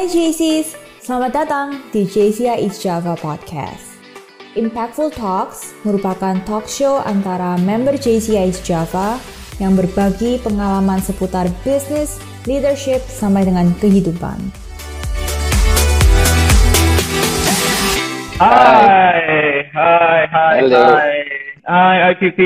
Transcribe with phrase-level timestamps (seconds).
[0.00, 4.00] Hai JCs, selamat datang di JCI East Java Podcast.
[4.56, 9.20] Impactful Talks merupakan talk show antara member JCI East Java
[9.60, 12.16] yang berbagi pengalaman seputar bisnis,
[12.48, 14.40] leadership, sampai dengan kehidupan.
[18.40, 20.96] Hi, hi, hi, Hello.
[20.96, 21.12] hi,
[21.68, 22.40] hi, IPP.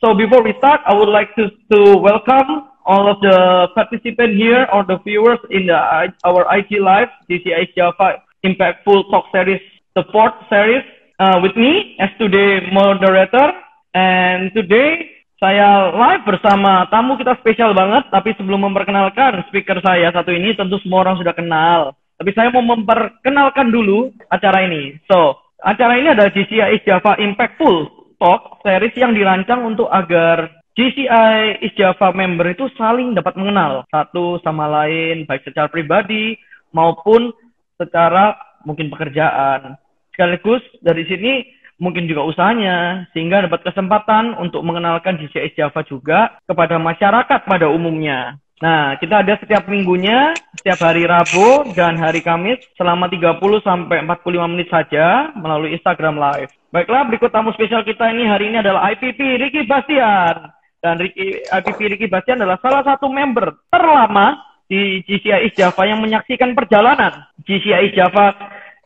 [0.00, 4.64] So before we start, I would like to to welcome all of the participants here
[4.72, 9.60] or the viewers in the I- our IT Live DCI Java Impactful Talk Series,
[9.92, 10.82] the fourth series.
[11.18, 13.50] Uh, with me as today moderator,
[13.90, 15.02] and today
[15.42, 18.06] saya live bersama tamu kita spesial banget.
[18.06, 21.98] Tapi sebelum memperkenalkan speaker saya satu ini, tentu semua orang sudah kenal.
[22.18, 24.94] Tapi saya mau memperkenalkan dulu acara ini.
[25.10, 32.14] So, acara ini adalah GCI Java Impactful Talk series yang dirancang untuk agar East Java
[32.14, 36.38] member itu saling dapat mengenal satu sama lain, baik secara pribadi
[36.70, 37.34] maupun
[37.74, 39.74] secara mungkin pekerjaan.
[40.14, 41.50] Sekaligus dari sini
[41.82, 48.38] mungkin juga usahanya, sehingga dapat kesempatan untuk mengenalkan East Java juga kepada masyarakat pada umumnya.
[48.58, 54.50] Nah, kita ada setiap minggunya, setiap hari Rabu dan hari Kamis selama 30 sampai 45
[54.50, 56.50] menit saja melalui Instagram Live.
[56.74, 60.57] Baiklah, berikut tamu spesial kita ini hari ini adalah IPP Ricky Bastian.
[60.78, 64.38] Dan Ricky, IPP Ricky Bastian adalah salah satu member terlama
[64.70, 68.36] di GCI Java yang menyaksikan perjalanan GCI Java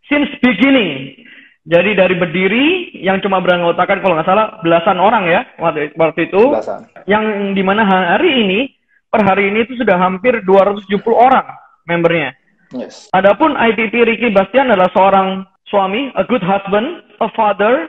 [0.07, 1.21] since beginning.
[1.63, 2.67] Jadi dari berdiri
[3.07, 6.91] yang cuma beranggotakan kalau nggak salah belasan orang ya waktu, waktu itu Belasan.
[7.07, 8.61] yang di mana hari ini
[9.07, 11.47] per hari ini itu sudah hampir 270 orang
[11.87, 12.35] membernya.
[12.75, 13.07] Yes.
[13.15, 17.87] Adapun IPP Ricky Bastian adalah seorang suami, a good husband, a father,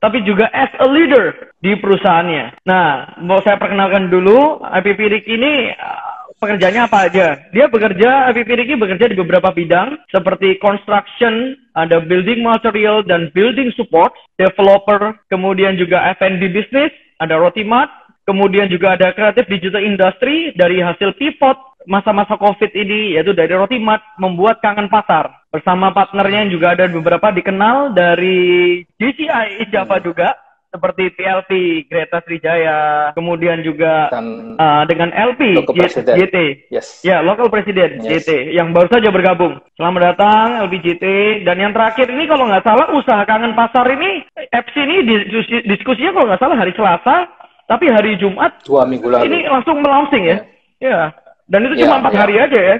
[0.00, 2.62] tapi juga as a leader di perusahaannya.
[2.68, 7.26] Nah, mau saya perkenalkan dulu, IPP Ricky ini uh, pekerjaannya apa aja?
[7.50, 13.72] Dia bekerja, IPP Ricky bekerja di beberapa bidang seperti construction, ada building material dan building
[13.74, 17.88] support, developer, kemudian juga F&B business, ada roti mart,
[18.26, 23.78] Kemudian juga ada kreatif digital industry dari hasil pivot masa-masa COVID ini yaitu dari Roti
[23.78, 25.30] Mart membuat kangen pasar.
[25.48, 30.36] Bersama partnernya yang juga ada beberapa dikenal dari GCI East Java juga
[30.66, 31.50] seperti PLP
[31.88, 35.56] Greta Srijaya, kemudian juga Dan uh, dengan LP.
[35.64, 36.36] JT.
[36.68, 37.00] yes.
[37.00, 38.28] Ya, local president Yes.
[38.28, 39.56] JT yang baru saja bergabung.
[39.78, 41.04] Selamat datang LPJT.
[41.48, 44.20] Dan yang terakhir ini kalau nggak salah usaha kangen pasar ini
[44.52, 47.16] FC ini diskusi, diskusinya kalau nggak salah hari Selasa,
[47.64, 49.32] tapi hari Jumat Dua minggu lalu.
[49.32, 50.38] ini langsung melaunching ya.
[50.76, 51.00] Ya.
[51.46, 52.20] Dan itu Ya, cuma empat ya.
[52.20, 52.76] hari aja ya.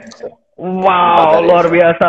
[0.56, 2.08] Wow, luar biasa.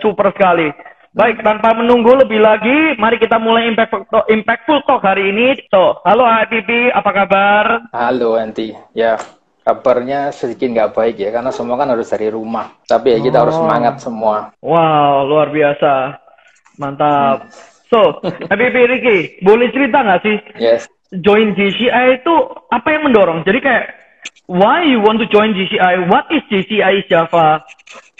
[0.00, 0.70] Super sekali.
[1.10, 5.56] Baik, tanpa menunggu lebih lagi, mari kita mulai impactful talk, impactful talk hari ini.
[5.72, 7.64] So, halo IPP, apa kabar?
[7.88, 8.76] Halo Anti.
[8.92, 9.16] Ya,
[9.64, 12.68] kabarnya sedikit nggak baik ya, karena semua kan harus dari rumah.
[12.84, 13.64] Tapi ya kita harus Oh.
[13.64, 14.52] semangat semua.
[14.60, 16.20] Wow, luar biasa.
[16.76, 17.48] Mantap.
[17.88, 20.84] So, Habib Ricky, boleh cerita nggak sih Yes.
[21.16, 22.34] join GCI itu
[22.68, 23.40] apa yang mendorong?
[23.40, 23.84] Jadi kayak,
[24.46, 26.06] why you want to join GCI?
[26.10, 27.62] What is GCI Java?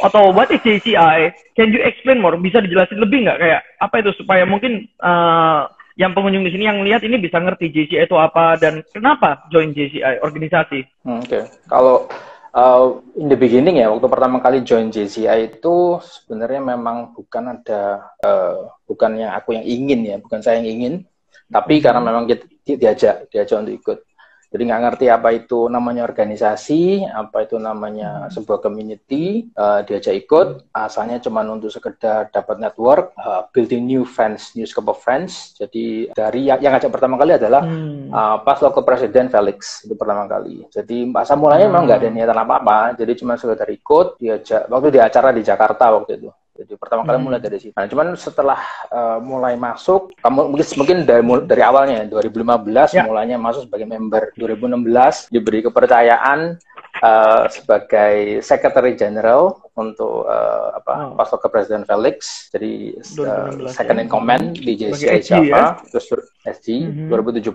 [0.02, 1.32] Atau what is GCI?
[1.56, 2.36] Can you explain more?
[2.36, 5.60] Bisa dijelasin lebih nggak kayak apa itu supaya mungkin eh,
[5.96, 9.72] yang pengunjung di sini yang lihat ini bisa ngerti GCI itu apa dan kenapa join
[9.72, 10.84] GCI organisasi?
[11.08, 11.48] Hmm, Oke.
[11.72, 12.04] Kalau
[12.52, 18.12] uh, in the beginning ya, waktu pertama kali join JCI itu sebenarnya memang bukan ada
[18.20, 20.94] uh, bukan yang aku yang ingin ya, bukan saya yang ingin,
[21.48, 23.98] tapi karena memang kita di- diajak diajak untuk ikut.
[24.56, 30.72] Jadi nggak ngerti apa itu namanya organisasi, apa itu namanya sebuah community, uh, diajak ikut,
[30.72, 35.52] asalnya cuma untuk sekedar dapat network, uh, building new friends, new scope of friends.
[35.60, 38.08] Jadi dari yang, yang ngajak pertama kali adalah Hmm.
[38.14, 40.62] Uh, pas lo ke Presiden Felix itu pertama kali.
[40.70, 45.00] Jadi masa mulanya memang nggak ada niatan apa-apa, jadi cuma sekedar ikut diajak waktu di
[45.02, 46.30] acara di Jakarta waktu itu.
[46.56, 47.26] Jadi pertama kali Hmm.
[47.26, 47.72] mulai dari situ.
[47.72, 53.04] Nah, cuman setelah uh, mulai masuk, kamu mungkin mungkin dari dari awalnya 2015 Ya.
[53.04, 54.32] mulanya masuk sebagai member.
[54.34, 56.56] 2016 diberi kepercayaan
[56.98, 61.12] uh, sebagai Secretary General untuk uh, apa Oh.
[61.14, 62.48] pas lo ke Presiden Felix.
[62.48, 64.02] Jadi uh, 2016 second ya.
[64.02, 65.64] in command di Sebagai JCI Java ya?
[65.86, 66.06] terus
[66.42, 67.08] SG Mhm.
[67.12, 67.52] 2017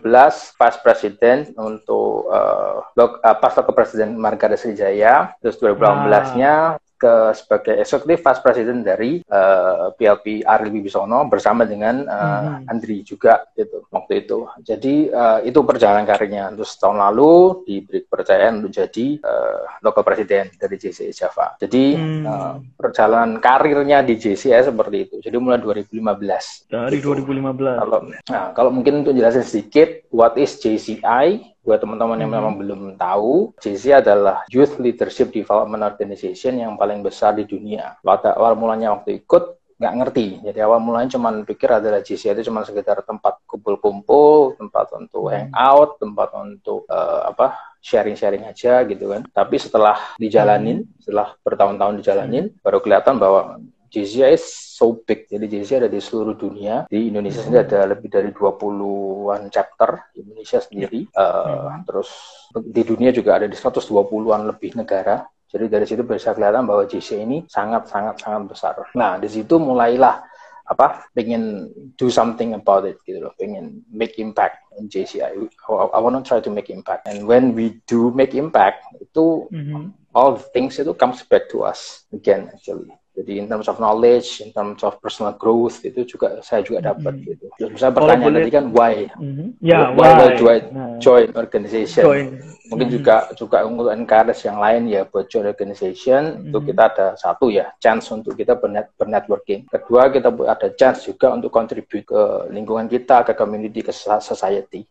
[0.54, 8.22] pas presiden untuk uh, uh, pas ke presiden Margara Srijaya terus 2018-nya ke sebagai eksekutif
[8.22, 12.20] vice president dari uh, PLP Ari Wibisono bersama dengan uh,
[12.62, 12.70] Mhm.
[12.70, 14.46] Andri juga gitu waktu itu.
[14.62, 16.54] Jadi uh, itu perjalanan karirnya.
[16.54, 21.58] Terus tahun lalu diberi kepercayaan untuk jadi uh, local president dari JCI Java.
[21.58, 22.24] Jadi Hmm.
[22.24, 25.16] uh, perjalanan karirnya di JCI seperti itu.
[25.20, 26.70] Jadi mulai 2015.
[26.70, 27.10] Dari Gitu.
[27.10, 27.82] 2015.
[27.82, 28.00] Kalau
[28.30, 33.54] nah, kalau mungkin untuk jelasin sedikit what is JCI buat teman-teman yang memang belum tahu,
[33.62, 38.02] JC adalah Youth Leadership Development Organization yang paling besar di dunia.
[38.02, 40.28] Pada awal mulanya waktu ikut nggak ngerti.
[40.46, 45.98] Jadi awal mulanya cuma pikir adalah JC itu cuma sekitar tempat kumpul-kumpul, tempat untuk hangout,
[45.98, 49.26] tempat untuk uh, apa sharing-sharing aja gitu kan.
[49.34, 53.58] Tapi setelah dijalanin, setelah bertahun-tahun dijalanin, baru kelihatan bahwa
[53.92, 55.28] JCI is so big.
[55.28, 56.88] Jadi JCI ada di seluruh dunia.
[56.88, 61.12] Di Indonesia sendiri ada lebih dari 20-an chapter di Indonesia sendiri.
[61.12, 62.10] Uh, terus
[62.56, 65.28] di dunia juga ada di 120-an lebih negara.
[65.52, 68.76] Jadi dari situ bisa kelihatan bahwa JCI ini sangat sangat sangat besar.
[68.96, 70.24] Nah di situ mulailah
[70.72, 71.68] apa pengen
[72.00, 76.24] do something about it gitu loh pengen make impact in JCI I, I want to
[76.24, 79.84] try to make impact and when we do make impact itu mm -hmm.
[80.16, 84.56] all things itu comes back to us again actually jadi in terms of knowledge, in
[84.56, 87.30] terms of personal growth itu juga saya juga dapat mm-hmm.
[87.36, 87.46] gitu.
[87.60, 89.12] Terus saya bertanya tadi kan why?
[89.20, 89.48] Mm-hmm.
[89.60, 90.96] Yeah, why, why do I nah.
[91.04, 92.08] join organization?
[92.08, 92.28] Join.
[92.72, 93.04] Mungkin mm-hmm.
[93.04, 96.48] juga juga untuk encourage yang lain ya buat join organization mm-hmm.
[96.56, 99.68] itu kita ada satu ya chance untuk kita bernet bernetworking.
[99.68, 103.92] Kedua kita ada chance juga untuk contribute ke lingkungan kita, ke community, ke
[104.24, 104.88] society.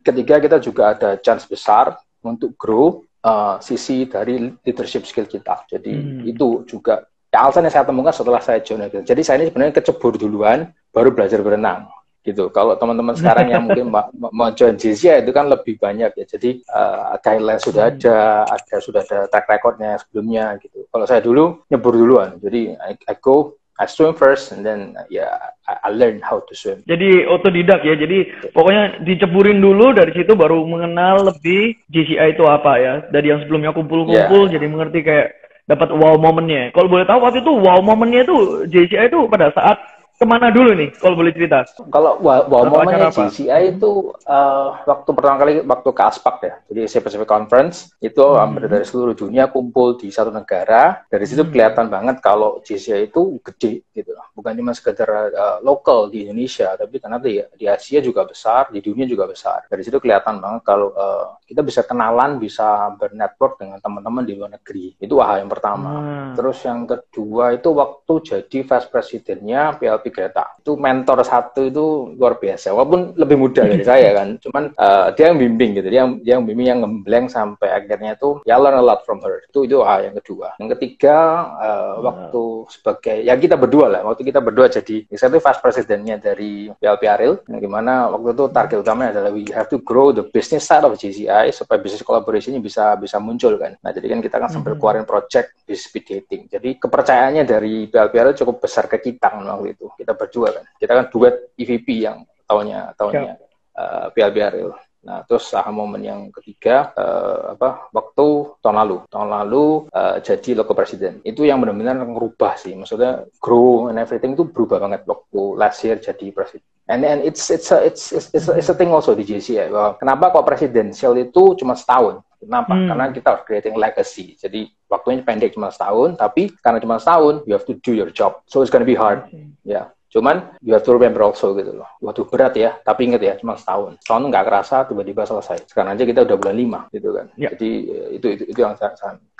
[0.00, 5.66] Ketiga kita juga ada chance besar untuk grow uh, sisi dari leadership skill kita.
[5.68, 6.22] Jadi hmm.
[6.28, 7.02] itu juga
[7.34, 8.86] ya alasan yang saya temukan setelah saya join.
[8.86, 11.90] Jadi saya ini sebenarnya kecebur duluan, baru belajar berenang
[12.22, 12.46] gitu.
[12.54, 16.24] Kalau teman-teman sekarang yang mungkin mau join JC itu kan lebih banyak ya.
[16.24, 20.86] Jadi uh, guideline sudah ada, ada sudah ada track recordnya sebelumnya gitu.
[20.94, 25.26] Kalau saya dulu nyebur duluan, jadi I, I go I swim first and then ya
[25.26, 25.34] yeah,
[25.66, 26.86] I, I learn how to swim.
[26.86, 27.98] Jadi otodidak ya.
[27.98, 32.94] Jadi pokoknya diceburin dulu dari situ baru mengenal lebih JCI itu apa ya.
[33.10, 34.52] Dari yang sebelumnya kumpul-kumpul yeah.
[34.54, 36.72] jadi mengerti kayak dapat wow momennya.
[36.76, 38.36] Kalau boleh tahu waktu itu wow momennya itu
[38.68, 39.80] JCI itu pada saat
[40.14, 41.66] ke mana dulu nih kalau boleh cerita?
[41.90, 46.80] Kalau wow, wow momennya JCI itu uh, waktu pertama kali waktu ke Aspak ya, jadi
[46.86, 48.38] Asia Pacific Conference itu hmm.
[48.38, 51.02] hampir dari seluruh dunia kumpul di satu negara.
[51.10, 51.50] Dari situ hmm.
[51.50, 57.02] kelihatan banget kalau JCI itu gede gitu, bukan cuma sekedar uh, lokal di Indonesia, tapi
[57.02, 59.66] karena di, di Asia juga besar, di dunia juga besar.
[59.66, 64.56] Dari situ kelihatan banget kalau uh, kita bisa kenalan, bisa bernetwork dengan teman-teman di luar
[64.56, 64.96] negeri.
[64.96, 65.90] Itu hal yang pertama.
[65.92, 66.32] Hmm.
[66.34, 70.56] Terus yang kedua itu waktu jadi vice presidennya PLP Greta.
[70.58, 72.72] Itu mentor satu itu luar biasa.
[72.72, 74.40] Walaupun lebih muda dari saya kan.
[74.40, 75.88] Cuman uh, dia yang bimbing gitu.
[75.92, 79.20] Dia yang, dia yang bimbing yang ngembleng sampai akhirnya itu ya learn a lot from
[79.20, 79.44] her.
[79.52, 80.56] Itu itu hal yang kedua.
[80.56, 81.16] Yang ketiga
[81.60, 82.42] uh, waktu
[82.72, 84.00] sebagai ya kita berdua lah.
[84.02, 87.32] Waktu kita berdua jadi saya itu vice presidennya dari PLP Aril.
[87.52, 90.96] Yang gimana waktu itu target utamanya adalah we have to grow the business side of
[91.34, 93.74] GCI supaya bisnis collaboration bisa bisa muncul kan.
[93.82, 96.42] Nah jadi kan kita kan sambil keluarin project di speed dating.
[96.46, 100.64] Jadi kepercayaannya dari Aril cukup besar ke kita waktu itu kita berdua kan.
[100.78, 103.36] Kita kan duet EVP yang tahunnya tahunnya yeah.
[103.74, 104.70] uh, PLB Ariel.
[105.04, 108.26] Nah, terus aha momen yang ketiga uh, apa waktu
[108.64, 108.96] tahun lalu.
[109.12, 111.20] Tahun lalu uh, jadi local presiden.
[111.20, 112.72] Itu yang benar-benar merubah sih.
[112.72, 116.64] Maksudnya grow and everything itu berubah banget waktu last year jadi presiden.
[116.88, 119.60] And then it's it's a, it's it's, it's, a, it's a thing also di JC
[119.60, 119.68] ya.
[119.68, 122.24] Bahwa kenapa kok presidensial itu cuma setahun?
[122.40, 122.72] Kenapa?
[122.76, 122.88] Hmm.
[122.88, 124.36] Karena kita harus creating legacy.
[124.36, 128.40] Jadi waktunya pendek cuma setahun, tapi karena cuma setahun, you have to do your job.
[128.48, 129.28] So it's gonna be hard.
[129.28, 129.48] Okay.
[129.64, 129.72] Ya.
[129.72, 129.86] Yeah.
[130.14, 131.90] Cuman you have to remember also gitu loh.
[131.98, 133.98] Waduh berat ya, tapi inget ya cuma setahun.
[133.98, 135.66] Setahun nggak kerasa tiba-tiba selesai.
[135.66, 137.26] Sekarang aja kita udah bulan lima gitu kan.
[137.34, 137.50] Ya.
[137.50, 138.94] Jadi eh, itu, itu itu yang saya,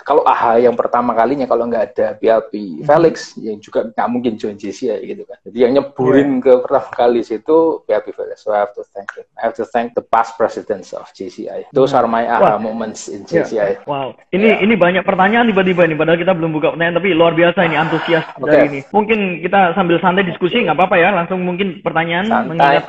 [0.05, 2.85] Kalau AHA yang pertama kalinya kalau nggak ada PLP hmm.
[2.85, 5.39] Felix yang juga nggak mungkin join JC ya gitu kan.
[5.47, 6.43] Jadi yang nyeburin ya.
[6.43, 8.43] ke pertama kali situ PLP Felix.
[8.43, 9.23] So I have to thank him.
[9.39, 11.71] I have to thank the past presidents of JCI.
[11.71, 13.79] Those are my AHA moments in JCI.
[13.79, 13.87] Yeah.
[13.87, 14.19] Wow.
[14.35, 14.65] Ini yeah.
[14.67, 15.95] ini banyak pertanyaan tiba-tiba ini.
[15.95, 18.43] Padahal kita belum buka pertanyaan tapi luar biasa ini antusias okay.
[18.43, 18.79] dari ini.
[18.91, 22.45] Mungkin kita sambil santai diskusi nggak apa-apa ya, langsung mungkin pertanyaan Santai.
[22.49, 22.85] mengingat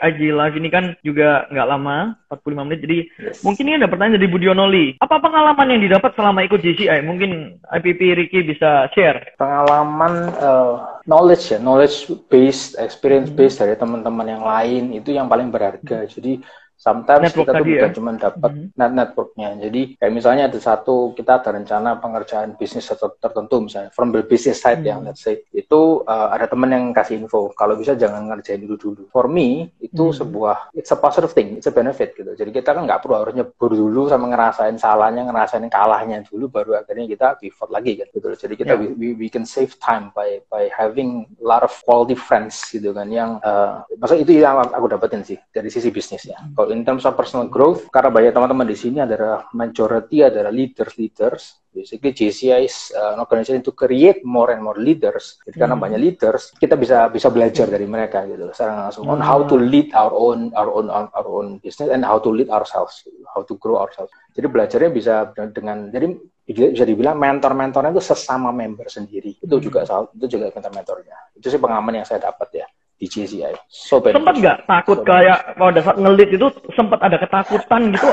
[0.00, 2.80] IG Live ini kan juga nggak lama, 45 menit.
[2.86, 3.42] Jadi yes.
[3.42, 4.94] mungkin ini ada pertanyaan dari Budiono Lee.
[5.02, 7.02] Apa pengalaman yang didapat selama ikut GCI?
[7.02, 9.34] Mungkin IPP Ricky bisa share.
[9.36, 15.50] Pengalaman uh, knowledge ya, knowledge based, experience based dari teman-teman yang lain itu yang paling
[15.50, 16.06] berharga.
[16.06, 16.38] Jadi
[16.80, 17.92] sometimes network kita tuh bukan ya?
[17.92, 18.80] cuma dapat mm-hmm.
[18.80, 19.48] net networknya.
[19.68, 22.88] Jadi kayak misalnya ada satu kita ada rencana pengerjaan bisnis
[23.20, 25.04] tertentu misalnya from the business side mm-hmm.
[25.04, 28.80] ya let's say itu uh, ada teman yang kasih info kalau bisa jangan ngerjain dulu
[28.80, 29.02] dulu.
[29.12, 30.18] For me itu mm-hmm.
[30.24, 32.32] sebuah it's a positive thing, it's a benefit gitu.
[32.32, 36.80] Jadi kita kan nggak perlu harus nyebur dulu sama ngerasain salahnya, ngerasain kalahnya dulu baru
[36.80, 38.26] akhirnya kita pivot lagi kan gitu.
[38.32, 38.96] Jadi kita yeah.
[38.96, 43.12] we, we can save time by by having a lot of quality friends gitu kan
[43.12, 46.40] yang uh, maksud itu yang aku dapetin sih dari sisi bisnisnya.
[46.56, 50.94] Kalau in terms of personal growth, karena banyak teman-teman di sini adalah majority adalah leaders
[50.96, 51.42] leaders.
[51.70, 55.38] Basically JCI is uh, an organization to create more and more leaders.
[55.46, 55.84] Jadi karena Hmm.
[55.86, 58.50] banyak leaders, kita bisa bisa belajar dari mereka gitu.
[58.50, 62.18] Secara langsung on how to lead our own our own our own business and how
[62.18, 64.10] to lead ourselves, how to grow ourselves.
[64.34, 65.14] Jadi belajarnya bisa
[65.54, 66.10] dengan jadi
[66.50, 69.38] bisa dibilang mentor-mentornya itu sesama member sendiri.
[69.38, 71.38] Itu juga salah- itu juga mentor-mentornya.
[71.38, 72.66] Itu sih pengalaman yang saya dapat ya
[73.00, 73.56] di JCI.
[73.72, 78.12] So Sempat nggak takut So kayak pada saat ngelit itu sempat ada ketakutan gitu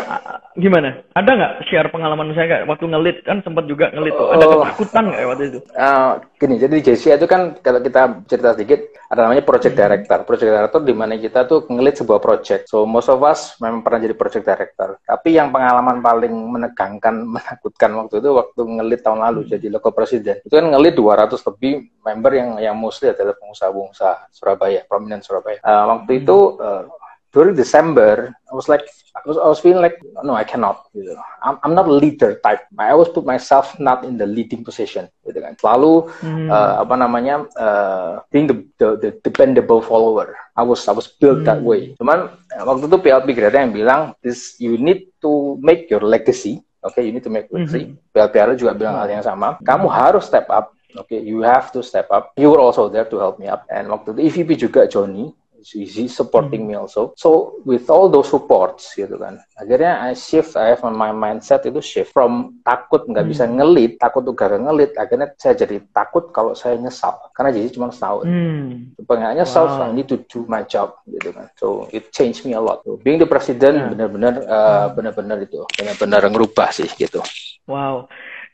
[0.56, 1.04] gimana?
[1.12, 4.32] Ada nggak share pengalaman saya nggak waktu ngelit kan sempat juga ngelit tuh.
[4.32, 4.52] Ada Oh.
[4.64, 5.60] ketakutan nggak waktu itu?
[5.76, 8.02] Uh, gini, jadi di JCI itu kan kalau kita
[8.32, 8.80] cerita sedikit,
[9.12, 10.18] ada namanya project director.
[10.24, 12.72] Project director di mana kita tuh ngelit sebuah project.
[12.72, 14.98] So most of us memang pernah jadi project director.
[15.04, 20.40] Tapi yang pengalaman paling menegangkan, menakutkan waktu itu waktu ngelit tahun lalu jadi local president.
[20.48, 25.58] Itu kan ngelit 200 lebih member yang yang mostly adalah pengusaha-pengusaha Surabaya, prominent Surabaya.
[25.66, 26.86] Uh, waktu itu uh,
[27.34, 28.86] during December, I was like,
[29.18, 30.86] I was, I was feeling like, no, I cannot.
[30.94, 31.14] Gitu.
[31.42, 32.62] I'm, I'm not a leader type.
[32.78, 35.10] I always put myself not in the leading position.
[35.26, 35.58] Gitu kan.
[35.58, 36.50] Selalu Hmm.
[36.50, 40.38] uh, apa namanya, uh, being the, the, the dependable follower.
[40.58, 41.70] I was I was built that Hmm.
[41.70, 41.82] way.
[41.98, 46.62] Cuman uh, waktu itu PLP Greta yang bilang, this you need to make your legacy.
[46.86, 47.90] Oke, you need to make legacy.
[47.90, 48.14] Mhm.
[48.14, 49.58] PLPR juga bilang hal yang sama.
[49.66, 50.77] Kamu harus step up.
[50.98, 52.34] Oke, you have to step up.
[52.36, 53.70] You were also there to help me up.
[53.70, 55.30] And waktu itu EVP juga Johnny,
[55.74, 57.14] he supporting me also.
[57.18, 61.82] So with all those supports gitu kan, akhirnya I shift, I have my mindset itu
[61.82, 66.54] shift from takut nggak bisa ngelit, takut tuh gagal ngelit, akhirnya saya jadi takut kalau
[66.54, 68.26] saya nyesal karena jadi cuma setahun.
[68.28, 68.96] Hmm.
[69.04, 69.88] Pengen nyesal, Wow.
[69.88, 71.50] I need to do my job gitu kan.
[71.60, 72.86] So it changed me a lot.
[72.88, 73.90] So, being the president Yeah.
[73.92, 77.20] benar-benar uh, benar-benar itu benar-benar ngerubah sih gitu.
[77.68, 78.08] Wow.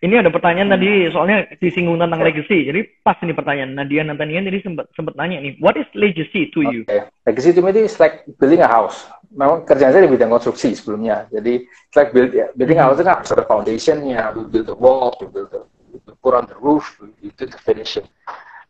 [0.04, 0.76] Ini ada pertanyaan Hmm.
[0.76, 2.28] tadi soalnya disinggung tentang Ya.
[2.28, 2.68] legacy.
[2.68, 6.60] Jadi pas ini pertanyaan Nadia Natanian tadi sempat sempat nanya nih, what is legacy to
[6.60, 6.84] you?
[6.84, 7.08] Oke.
[7.24, 9.08] Legacy to me is like building a house.
[9.32, 11.24] Memang kerjaan saya di bidang konstruksi sebelumnya.
[11.32, 14.76] Jadi it's like build, ya, building a house itu kan ada foundationnya, we build the
[14.76, 15.64] wall, we build the,
[15.96, 18.04] we put on the roof, we do the finishing.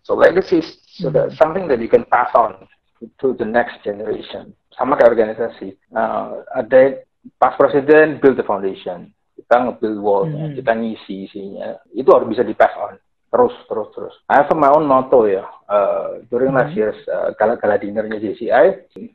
[0.06, 2.70] So legacy is so that something that you can pass on
[3.02, 4.54] to the next generation.
[4.78, 5.74] Sama kayak organisasi.
[5.90, 7.02] Uh, ada
[7.42, 9.10] pas presiden build the foundation.
[9.54, 10.56] Kita nge-build wallnya, Mhm.
[10.58, 11.78] kita ngisi isinya.
[11.94, 12.98] Itu harus bisa di pass on
[13.30, 14.14] terus terus terus.
[14.30, 15.46] I have my own motto ya.
[15.70, 18.66] Uh, during last year's uh, gala-gala dinnernya JCI,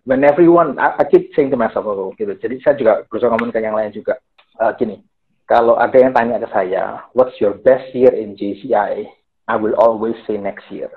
[0.06, 2.38] when everyone, I, I keep saying to myself oh, gitu.
[2.38, 4.18] Jadi saya juga berusaha ngomong ke yang lain juga.
[4.58, 5.02] Uh, gini,
[5.46, 9.06] kalau ada yang tanya ke saya, what's your best year in JCI?
[9.50, 10.90] I will always say next year.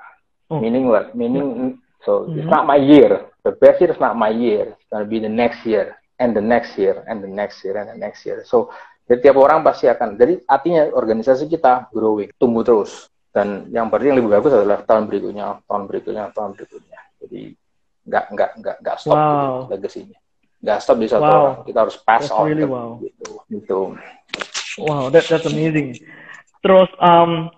[0.50, 0.58] Oh.
[0.62, 1.14] Meaning what?
[1.18, 2.50] Meaning so it's Mhm.
[2.50, 3.26] not my year.
[3.42, 4.78] The best year is not my year.
[4.78, 7.86] It's gonna be the next year and the next year and the next year and
[7.86, 8.42] the next year.
[8.50, 8.70] So
[9.06, 10.14] jadi tiap orang pasti akan.
[10.14, 13.10] Jadi artinya organisasi kita growing, tumbuh terus.
[13.32, 17.00] Dan yang berarti yang lebih bagus adalah tahun berikutnya, tahun berikutnya, tahun berikutnya.
[17.24, 17.40] Jadi
[18.02, 19.32] nggak nggak nggak nggak stop Wow.
[19.32, 20.18] gitu, legasinya.
[20.62, 21.34] Nggak stop di satu Wow.
[21.34, 21.56] orang.
[21.66, 22.90] Kita harus pass That's on really terus, wow.
[23.00, 23.28] gitu.
[23.48, 23.80] Gitu.
[24.80, 26.00] Wow, that, that's amazing.
[26.64, 27.52] Terus, um,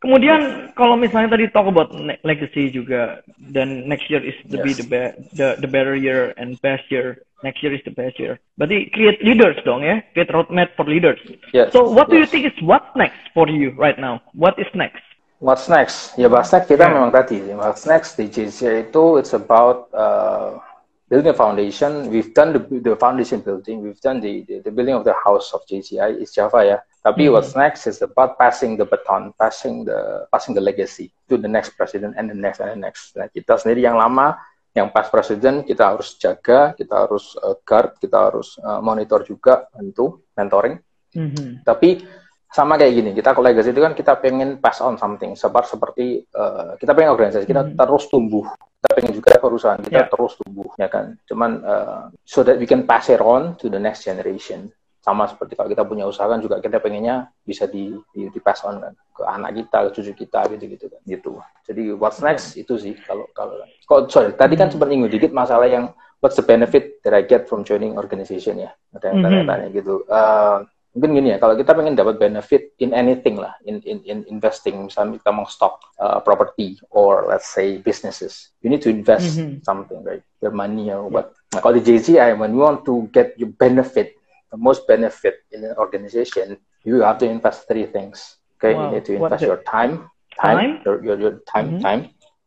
[0.00, 1.92] kemudian kalau misalnya tadi talk about
[2.24, 3.20] legacy juga,
[3.52, 4.80] dan next year is to be Yes.
[4.80, 7.20] the, be- the the better year and best year.
[7.40, 8.36] Next year is the best year.
[8.60, 11.16] Berarti create leaders dong ya, create roadmap for leaders.
[11.56, 12.32] Yes, So what do you yes.
[12.32, 14.20] think is what's next for you right now?
[14.36, 15.00] What is next?
[15.40, 16.12] What's next?
[16.20, 16.92] Ya what's next kita Yeah.
[16.92, 17.40] memang tadi.
[17.56, 20.60] What's next di JCI itu it's about uh,
[21.08, 22.12] building a foundation.
[22.12, 23.80] We've done the, the foundation building.
[23.80, 26.78] We've done the, the, the building of the house of JCI is Java ya.
[27.00, 27.32] Tapi Mhm.
[27.32, 31.72] what's next is about passing the baton, passing the passing the legacy to the next
[31.72, 33.16] president and the next and the next.
[33.16, 34.36] Nah, kita sendiri yang lama,
[34.76, 39.64] yang past president kita harus jaga, kita harus uh, guard, kita harus uh, monitor juga,
[39.72, 40.76] tentu mentoring.
[41.16, 41.64] Mhm.
[41.64, 42.04] Tapi
[42.50, 46.18] sama kayak gini, kita kalau legacy itu kan kita pengen pass on something, sebar seperti
[46.26, 47.78] eh, kita pengen organisasi kita Mhm.
[47.78, 48.42] terus tumbuh,
[48.82, 50.10] kita pengen juga perusahaan kita Yeah.
[50.10, 51.14] terus tumbuh, ya kan?
[51.30, 54.66] Cuman eh, so that we can pass it on to the next generation.
[55.00, 58.60] Sama seperti kalau kita punya usaha kan juga kita pengennya bisa di, di, di pass
[58.68, 61.30] on kan ke anak kita, ke cucu kita gitu gitu kan, gitu.
[61.64, 65.64] Jadi what's next itu sih kalau kalau kalau sorry tadi kan sempat nyinggung dikit masalah
[65.72, 65.88] yang
[66.20, 69.24] what's the benefit that I get from joining organization ya, ada yang Mhm.
[69.24, 70.04] tanya-tanya gitu.
[70.04, 70.58] Eh,
[70.90, 74.84] mungkin gini ya kalau kita pengen dapat benefit in anything lah in in, in investing
[74.84, 79.62] misalnya kita mau stock uh, property or let's say businesses you need to invest Mhm.
[79.62, 83.38] something right your money or what nah, kalau di JCI when you want to get
[83.38, 84.18] your benefit
[84.50, 88.82] the most benefit in an organization you have to invest three things okay Wow.
[88.82, 90.56] you need to invest your time Time?
[90.56, 91.82] time your your, your time Mhm.
[91.82, 92.02] time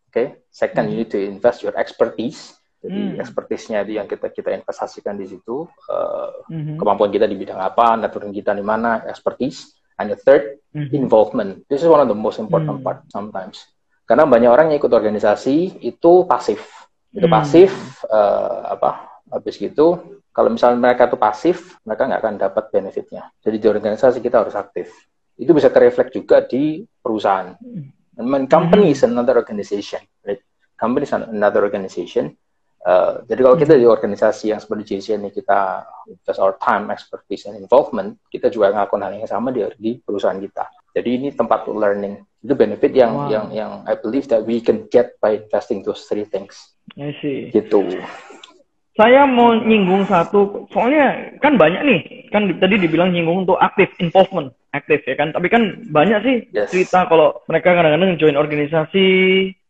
[0.10, 3.22] okay second you need to invest your expertise jadi Hmm.
[3.24, 6.76] expertise-nya itu yang kita kita investasikan di situ uh, Mhm.
[6.76, 9.72] kemampuan kita di bidang apa, networking kita di mana, expertise.
[9.96, 10.92] And the third, Mhm.
[10.92, 11.64] involvement.
[11.72, 12.84] This is one of the most important Hmm.
[12.84, 13.64] part sometimes.
[14.04, 16.60] Karena banyak orang yang ikut organisasi itu pasif.
[17.16, 17.36] Itu Hmm.
[17.40, 17.72] pasif,
[18.04, 23.30] eh, apa, habis gitu Kalau misalnya mereka itu pasif, mereka nggak akan dapat benefitnya.
[23.38, 24.90] Jadi di organisasi kita harus aktif.
[25.38, 27.54] Itu bisa tereflek juga di perusahaan.
[28.18, 30.42] I mean, company is another organization, right?
[30.74, 32.34] Company is another organization.
[32.84, 37.48] Uh, jadi kalau kita di organisasi yang seperti JC ini kita invest our time, expertise,
[37.48, 40.68] and involvement, kita juga ngelakuin hal yang sama di, di perusahaan kita.
[40.98, 42.26] Jadi ini tempat learning.
[42.44, 43.30] Itu benefit yang wow.
[43.32, 46.76] yang yang I believe that we can get by investing those three things.
[47.00, 47.54] I see.
[47.54, 48.04] Gitu
[48.94, 54.54] saya mau nyinggung satu, soalnya kan banyak nih, kan tadi dibilang nyinggung untuk aktif, involvement,
[54.70, 55.34] aktif ya kan.
[55.34, 56.70] Tapi kan banyak sih yes.
[56.70, 59.08] cerita kalau mereka kadang-kadang join organisasi,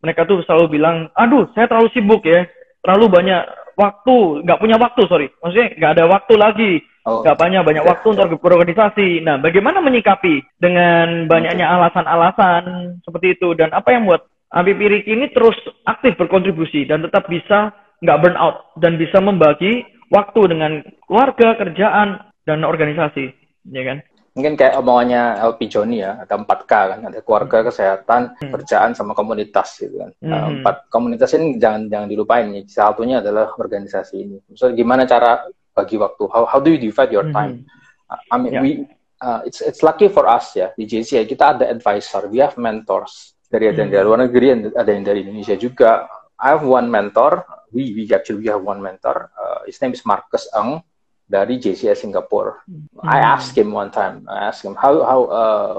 [0.03, 2.43] mereka tuh selalu bilang, aduh saya terlalu sibuk ya,
[2.83, 3.41] terlalu banyak
[3.79, 5.27] waktu, nggak punya waktu, sorry.
[5.39, 6.71] Maksudnya nggak ada waktu lagi,
[7.07, 7.23] oh.
[7.23, 9.23] nggak banyak banyak waktu untuk berorganisasi.
[9.23, 15.31] Nah, bagaimana menyikapi dengan banyaknya alasan-alasan seperti itu dan apa yang buat Habib Riki ini
[15.33, 15.55] terus
[15.87, 22.21] aktif berkontribusi dan tetap bisa nggak burn out dan bisa membagi waktu dengan keluarga, kerjaan,
[22.43, 23.31] dan organisasi,
[23.71, 23.97] ya kan?
[24.33, 27.67] Mungkin kayak omongannya LP Joni ya, ada 4K kan, ada keluarga, hmm.
[27.69, 28.51] kesehatan, hmm.
[28.51, 30.11] kerjaan, sama komunitas gitu kan.
[30.25, 30.53] Nah, hmm.
[30.61, 32.65] empat komunitas ini jangan jangan dilupain nih.
[32.65, 34.37] Salah satunya adalah organisasi ini.
[34.49, 35.45] Misalnya gimana cara
[35.77, 36.23] bagi waktu?
[36.33, 37.61] How how do you divide your time?
[38.09, 38.33] Hmm.
[38.33, 38.61] I mean, yeah.
[38.65, 38.89] we
[39.21, 43.37] uh, it's it's lucky for us ya di JCI kita ada advisor, we have mentors
[43.53, 44.09] dari ada yang dari hmm.
[44.09, 46.09] luar negeri, ada yang dari Indonesia juga.
[46.43, 49.33] I have one mentor we we actually we have one mentor.
[49.33, 50.85] Uh, his name is Marcus Eng
[51.25, 52.61] dari JCS Singapore.
[52.69, 53.01] Mm.
[53.01, 54.29] I asked him one time.
[54.29, 55.77] I asked him how how uh,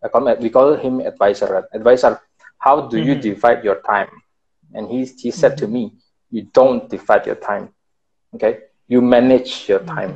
[0.00, 1.66] I call him, we call him advisor.
[1.74, 2.22] Advisor,
[2.56, 3.08] how do mm-hmm.
[3.10, 4.08] you divide your time?
[4.72, 5.66] And he he said mm-hmm.
[5.66, 5.82] to me,
[6.30, 7.74] you don't divide your time.
[8.38, 9.98] Okay, you manage your mm-hmm.
[9.98, 10.14] time.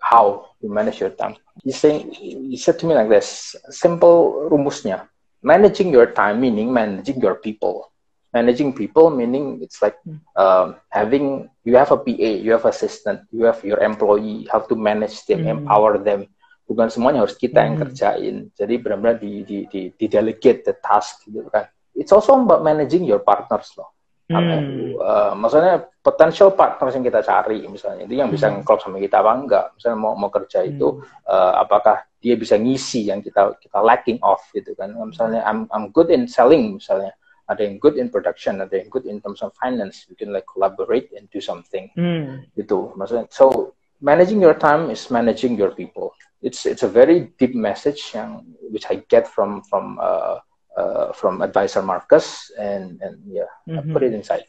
[0.00, 1.36] How you manage your time?
[1.60, 5.10] He's saying he said to me like this: simple rumusnya.
[5.44, 7.92] Managing your time meaning managing your people
[8.34, 10.18] managing people meaning it's like hmm.
[10.34, 14.74] um, having you have a PA, you have assistant, you have your employee, how to
[14.74, 15.62] manage them, hmm.
[15.62, 16.26] empower them.
[16.66, 17.82] Bukan semuanya harus kita yang hmm.
[17.88, 18.36] kerjain.
[18.52, 21.70] Jadi benar-benar di, di, di, di delegate the task gitu kan.
[21.94, 23.94] It's also about managing your partners loh.
[24.24, 24.96] Hmm.
[24.96, 28.64] Uh, maksudnya potential partners yang kita cari misalnya itu yang bisa hmm.
[28.64, 31.28] ngeklop sama kita apa enggak misalnya mau mau kerja itu hmm.
[31.28, 35.92] uh, apakah dia bisa ngisi yang kita kita lacking off gitu kan misalnya I'm I'm
[35.92, 37.12] good in selling misalnya
[37.48, 40.08] ada yang good in production, ada yang good in terms of finance.
[40.08, 41.92] We can like collaborate and do something.
[41.96, 42.48] Mm.
[42.56, 43.28] Gitu, maksudnya.
[43.28, 46.12] So managing your time is managing your people.
[46.44, 50.44] It's it's a very deep message yang which I get from from uh,
[50.76, 53.88] uh, from advisor Marcus and and yeah, mm -hmm.
[53.88, 54.44] I put it inside.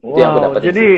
[0.00, 0.88] Wow, jadi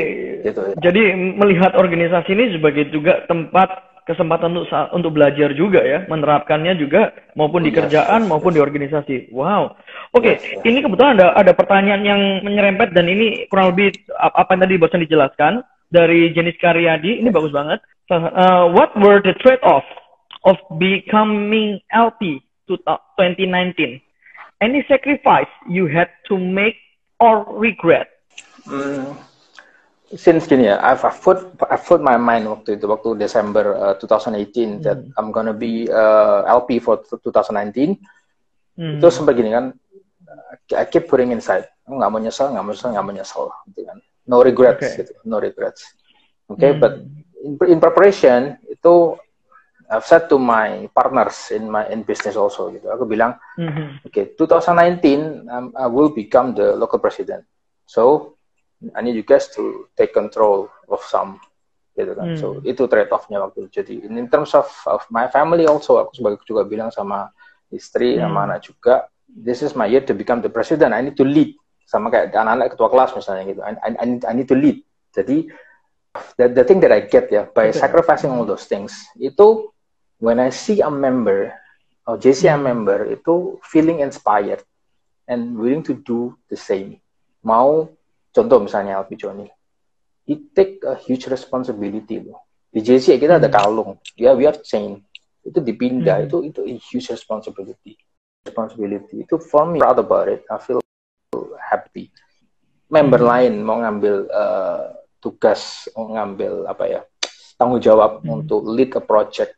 [0.47, 0.75] gitu, ya.
[0.79, 7.15] jadi melihat organisasi ini sebagai juga tempat kesempatan untuk untuk belajar juga ya, menerapkannya juga
[7.39, 8.55] maupun di kerjaan yes, maupun yes.
[8.57, 9.15] di organisasi.
[9.31, 9.75] Wow.
[10.13, 10.63] Oke, okay, yes, yes.
[10.67, 15.03] ini kebetulan ada ada pertanyaan yang menyerempet dan ini kurang lebih apa yang tadi bosan
[15.03, 15.53] dijelaskan
[15.87, 17.23] dari Jenis Karyadi.
[17.23, 17.79] Ini bagus banget.
[18.11, 19.87] So, uh, what were the trade-off
[20.43, 22.75] of becoming LP to
[23.15, 24.03] 2019?
[24.59, 26.75] Any sacrifice you had to make
[27.19, 28.11] or regret?
[28.67, 29.32] Hmm
[30.17, 31.37] since gini ya, I've, I've put
[31.69, 34.81] I've put my mind waktu itu waktu Desember uh, 2018 hmm.
[34.85, 37.97] that I'm gonna be uh, LP for 2019.
[38.73, 38.97] Hmm.
[38.97, 39.73] Itu sempat gini kan,
[40.73, 43.97] I keep putting inside, nggak mau nyesel, nggak mau nyesel, nggak mau nyesel, gitu kan.
[44.23, 44.99] No regrets, okay.
[45.03, 45.93] gitu, no regrets.
[46.49, 46.81] Okay, hmm.
[46.81, 46.93] but
[47.43, 49.17] in, in preparation itu
[49.93, 52.89] I've said to my partners in my in business also gitu.
[52.89, 54.01] Aku bilang, mm-hmm.
[54.01, 57.45] oke, okay, 2019 um, I will become the local president.
[57.85, 58.33] So
[58.91, 61.39] I need you guys to take control of some
[61.93, 62.33] gitu kan.
[62.33, 62.39] Hmm.
[62.39, 63.69] So itu trade offnya waktu itu.
[63.81, 67.29] Jadi in terms of, of my family also aku sebagai juga bilang sama
[67.69, 68.21] istri hmm.
[68.25, 68.95] sama anak juga,
[69.29, 70.91] this is my year to become the president.
[70.91, 71.53] I need to lead
[71.85, 73.61] sama kayak anak-anak ketua kelas misalnya gitu.
[73.61, 74.81] I, I, need, I need to lead.
[75.13, 75.37] Jadi
[76.41, 77.77] the, the thing that I get ya by okay.
[77.77, 79.69] sacrificing all those things itu
[80.17, 81.53] when I see a member
[82.09, 82.65] or JCM hmm.
[82.65, 84.65] member itu feeling inspired
[85.29, 86.99] and willing to do the same.
[87.45, 87.91] Mau
[88.33, 89.45] contoh misalnya Alpi Joni,
[90.25, 92.49] it take a huge responsibility loh.
[92.73, 93.55] Di JC kita ada hmm.
[93.55, 94.97] kalung, ya we have chain,
[95.45, 96.27] itu dipindah, hmm.
[96.27, 97.93] itu itu a huge responsibility.
[98.43, 100.81] Responsibility itu for me proud about it, I feel
[101.61, 102.09] happy.
[102.89, 103.29] Member hmm.
[103.29, 104.83] lain mau ngambil uh,
[105.21, 107.01] tugas, mau ngambil apa ya
[107.61, 108.41] tanggung jawab hmm.
[108.41, 109.53] untuk lead a project,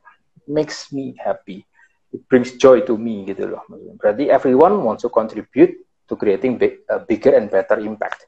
[0.45, 1.63] makes me happy.
[2.11, 3.63] It brings joy to me gitu loh.
[3.99, 8.27] Berarti everyone wants to contribute to creating big, a bigger and better impact.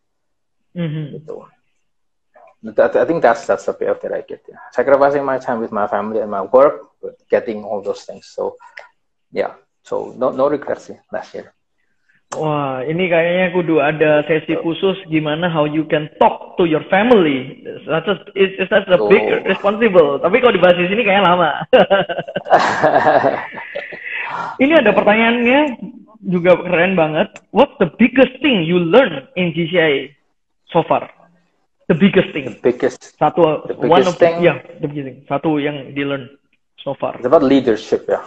[0.77, 1.05] Mm-hmm.
[1.17, 1.35] Gitu.
[2.65, 4.41] I think that's that's the payoff that I get.
[4.49, 4.57] Yeah.
[4.73, 8.27] Sacrificing my time with my family and my work, but getting all those things.
[8.33, 8.57] So,
[9.31, 9.53] yeah.
[9.85, 11.53] So no no regrets yeah, last year.
[12.35, 17.63] Wah, ini kayaknya kudu ada sesi khusus gimana how you can talk to your family.
[17.87, 19.47] That's a, it's, it's a big oh.
[19.47, 20.19] responsible.
[20.19, 21.51] Tapi kalau dibahas di sini kayaknya lama.
[24.63, 25.79] ini ada pertanyaannya
[26.27, 27.31] juga keren banget.
[27.55, 30.16] What's the biggest thing you learn in GCI
[30.71, 31.09] so far?
[31.87, 32.45] The biggest thing.
[32.51, 33.15] The biggest.
[33.15, 34.43] Satu the biggest one of thing.
[34.43, 35.19] Yeah, the biggest thing.
[35.27, 36.27] Satu yang di learn
[36.83, 37.15] so far.
[37.15, 38.21] It's about leadership ya.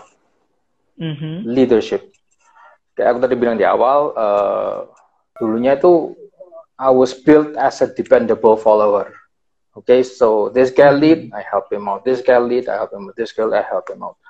[1.00, 1.34] Mm -hmm.
[1.44, 2.10] Leadership
[3.00, 4.84] kayak aku tadi bilang di awal, uh,
[5.40, 6.12] dulunya itu
[6.76, 9.16] I was built as a dependable follower.
[9.72, 12.04] Okay, so this guy lead, I help him out.
[12.04, 13.16] This guy lead, I help him out.
[13.16, 14.20] This girl, I help him out.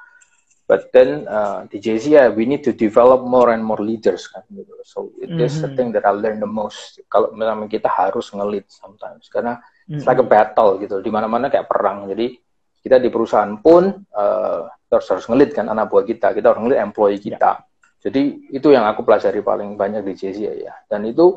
[0.70, 4.70] But then uh, di JCI, we need to develop more and more leaders kan gitu.
[4.86, 5.62] So it is mm-hmm.
[5.66, 7.02] the thing that I learn the most.
[7.10, 9.98] Kalau misalnya kita harus ngelit sometimes karena mm-hmm.
[9.98, 11.02] it's like a battle gitu.
[11.02, 12.06] Di mana-mana kayak perang.
[12.06, 12.38] Jadi
[12.86, 16.38] kita di perusahaan pun uh, harus harus ngelit kan anak buah kita.
[16.38, 17.66] Kita harus ngelit employee kita.
[17.98, 20.74] Jadi itu yang aku pelajari paling banyak di JCI ya.
[20.86, 21.34] Dan itu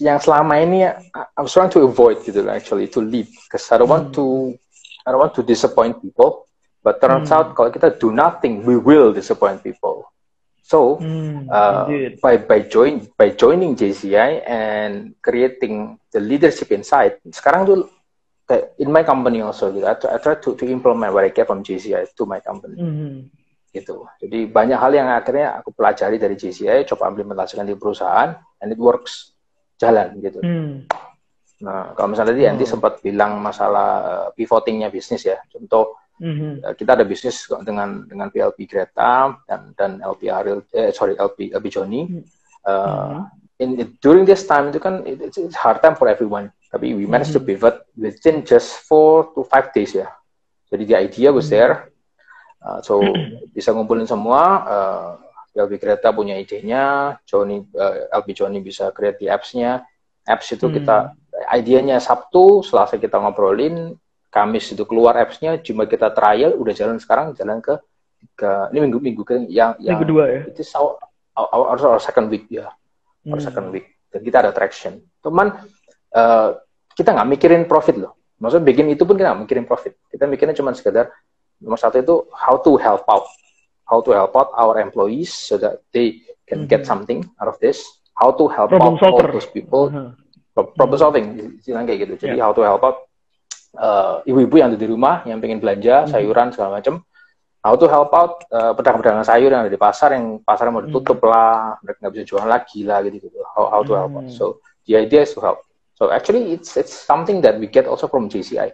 [0.00, 0.88] yang selama ini
[1.36, 4.56] I'm trying to avoid gitu actually to lead because I don't want to
[5.04, 6.45] I don't want to disappoint people.
[6.86, 7.36] But turns hmm.
[7.36, 10.06] out kalau kita do nothing, we will disappoint people.
[10.62, 11.90] So hmm, uh,
[12.22, 17.78] by by join by joining JCI and creating the leadership inside, sekarang tuh
[18.78, 21.50] in my company also gitu, I try, I try to, to implement what I get
[21.50, 22.78] from JCI to my company.
[22.78, 23.18] Hmm
[23.76, 24.08] gitu.
[24.24, 28.32] Jadi banyak hal yang akhirnya aku pelajari dari JCI, coba implementasikan di perusahaan,
[28.64, 29.36] and it works,
[29.76, 30.40] jalan gitu.
[30.40, 30.88] Hmm.
[31.60, 32.70] Nah, kalau misalnya tadi Andy oh.
[32.76, 36.52] sempat bilang masalah eh, pivotingnya bisnis ya, contoh mm-hmm.
[36.76, 41.66] kita ada bisnis dengan dengan PLP Greta dan dan LP Ariel, eh, sorry LP LP
[41.72, 42.06] Johnny.
[42.06, 42.24] Mm-hmm.
[42.66, 43.30] Uh,
[43.62, 46.92] in, in during this time itu kan it, it's, it's hard time for everyone, tapi
[46.92, 47.46] we managed mm-hmm.
[47.46, 50.10] to pivot within just four to five days ya.
[50.68, 51.56] Jadi the idea was mm-hmm.
[51.56, 51.74] there,
[52.66, 52.98] Uh, so
[53.54, 54.42] bisa ngumpulin semua.
[54.66, 55.10] Uh,
[55.56, 59.80] LB Kereta punya idenya, Johnny, uh, LB Johnny bisa create di apps-nya.
[60.26, 61.16] Apps itu kita,
[61.54, 63.96] idenya Sabtu, Selasa kita ngobrolin,
[64.36, 67.80] Kamis itu keluar apps-nya, cuma kita trial, udah jalan sekarang, jalan ke,
[68.36, 70.40] ke ini minggu-minggu kan yang, yang minggu dua ya?
[70.52, 71.00] Itu our,
[71.32, 72.68] our, our, our second week ya,
[73.32, 73.46] our hmm.
[73.48, 73.96] second week.
[74.12, 75.00] Dan kita ada traction.
[75.24, 75.56] Teman,
[76.12, 76.60] uh,
[76.92, 78.12] kita nggak mikirin profit loh.
[78.36, 79.96] Maksudnya bikin itu pun kita nggak mikirin profit.
[80.12, 81.08] Kita mikirnya cuma sekedar
[81.60, 83.24] Nomor satu itu how to help out,
[83.88, 86.72] how to help out our employees so that they can mm-hmm.
[86.72, 87.80] get something out of this.
[88.16, 89.28] How to help problem out solver.
[89.28, 89.92] all those people.
[89.92, 90.12] Uh-huh.
[90.56, 91.26] Problem solving,
[91.60, 92.14] istilah kayak gitu.
[92.28, 92.48] Jadi yeah.
[92.48, 93.04] how to help out
[93.76, 96.12] uh, ibu-ibu yang ada di rumah yang pengen belanja mm-hmm.
[96.12, 97.04] sayuran segala macam.
[97.66, 101.18] How to help out uh, pedagang-pedagang sayur yang ada di pasar yang pasar mau ditutup
[101.18, 101.32] mm-hmm.
[101.34, 103.38] lah, mereka nggak bisa jual lagi lah gitu gitu.
[103.54, 104.26] How, how to help out.
[104.30, 104.38] Mm-hmm.
[104.38, 105.66] So the idea is to help.
[105.96, 108.72] So actually it's it's something that we get also from JCI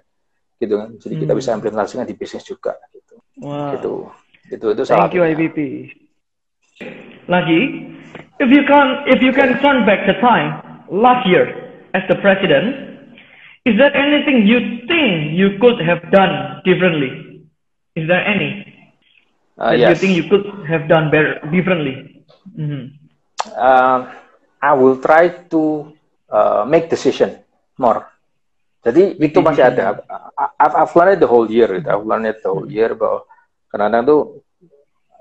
[0.62, 0.95] gitu kan.
[0.99, 1.23] Jadi hmm.
[1.27, 3.19] kita bisa implementasikan di bisnis juga gitu.
[3.43, 3.75] Wow.
[3.75, 3.93] Gitu.
[4.55, 5.11] Itu itu salah.
[5.11, 5.59] Thank you IBP.
[7.31, 7.61] Lagi,
[8.43, 11.47] if you can if you can turn back the time last year
[11.95, 12.92] as the president,
[13.64, 17.46] is there anything you think you could have done differently?
[17.94, 18.66] Is there any
[19.59, 19.88] uh, that yes.
[19.90, 22.25] you think you could have done better differently?
[22.59, 22.83] Mm -hmm.
[23.57, 23.98] uh,
[24.62, 25.92] I will try to
[26.31, 27.38] uh, make decision
[27.79, 28.12] more
[28.83, 30.03] jadi itu masih ada.
[30.59, 31.87] I've, I've learned the whole year, gitu.
[31.87, 33.22] I've learned the whole year bahwa
[33.70, 34.20] kadang-kadang tuh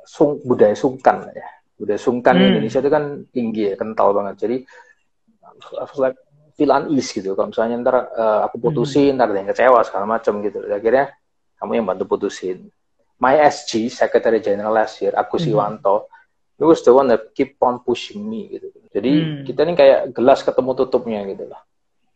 [0.02, 1.46] sung, budaya sungkan ya.
[1.78, 2.46] Budaya sungkan hmm.
[2.58, 4.36] Indonesia itu kan tinggi ya, kental banget.
[4.42, 4.58] Jadi
[5.78, 6.18] I was like
[6.62, 7.34] feel unease gitu.
[7.34, 9.18] Kalau misalnya ntar uh, aku putusin, hmm.
[9.18, 10.62] ntar ada yang kecewa segala macam gitu.
[10.70, 11.10] Akhirnya
[11.58, 12.70] kamu yang bantu putusin.
[13.18, 15.46] My SG, Secretary General last year, aku hmm.
[15.50, 16.06] Siwanto,
[16.62, 18.70] it was the one that keep on pushing me gitu.
[18.94, 19.42] Jadi hmm.
[19.50, 21.62] kita ini kayak gelas ketemu tutupnya gitu lah.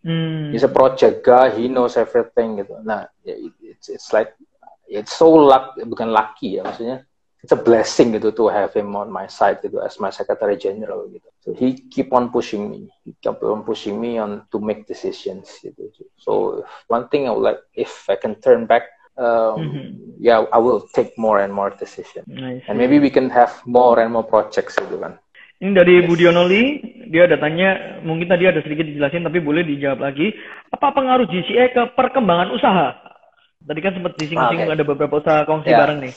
[0.05, 0.53] Hmm.
[0.53, 2.77] He's a project guy, he knows everything gitu.
[2.86, 4.38] Nah, it's, it's like
[4.86, 7.01] it's so luck, bukan lucky ya maksudnya.
[7.45, 11.05] It's a blessing gitu to have him on my side gitu as my secretary general
[11.13, 11.29] gitu.
[11.45, 15.62] So he keep on pushing me, he keep on pushing me on to make decisions
[15.62, 15.93] gitu.
[16.17, 19.86] So one thing I would like, if I can turn back, um, mm-hmm.
[20.17, 24.10] yeah, I will take more and more decisions, and maybe we can have more and
[24.10, 25.21] more projects gitu kan.
[25.62, 26.10] Ini dari yes.
[26.10, 30.36] Budiono Lee, dia ada tanya, mungkin tadi ada sedikit dijelasin, tapi boleh dijawab lagi.
[30.73, 32.91] Apa pengaruh GCE ke perkembangan usaha?
[33.63, 34.77] Tadi kan sempat disinggung-singgung okay.
[34.77, 35.79] ada beberapa usaha kongsi yeah.
[35.79, 36.13] bareng nih.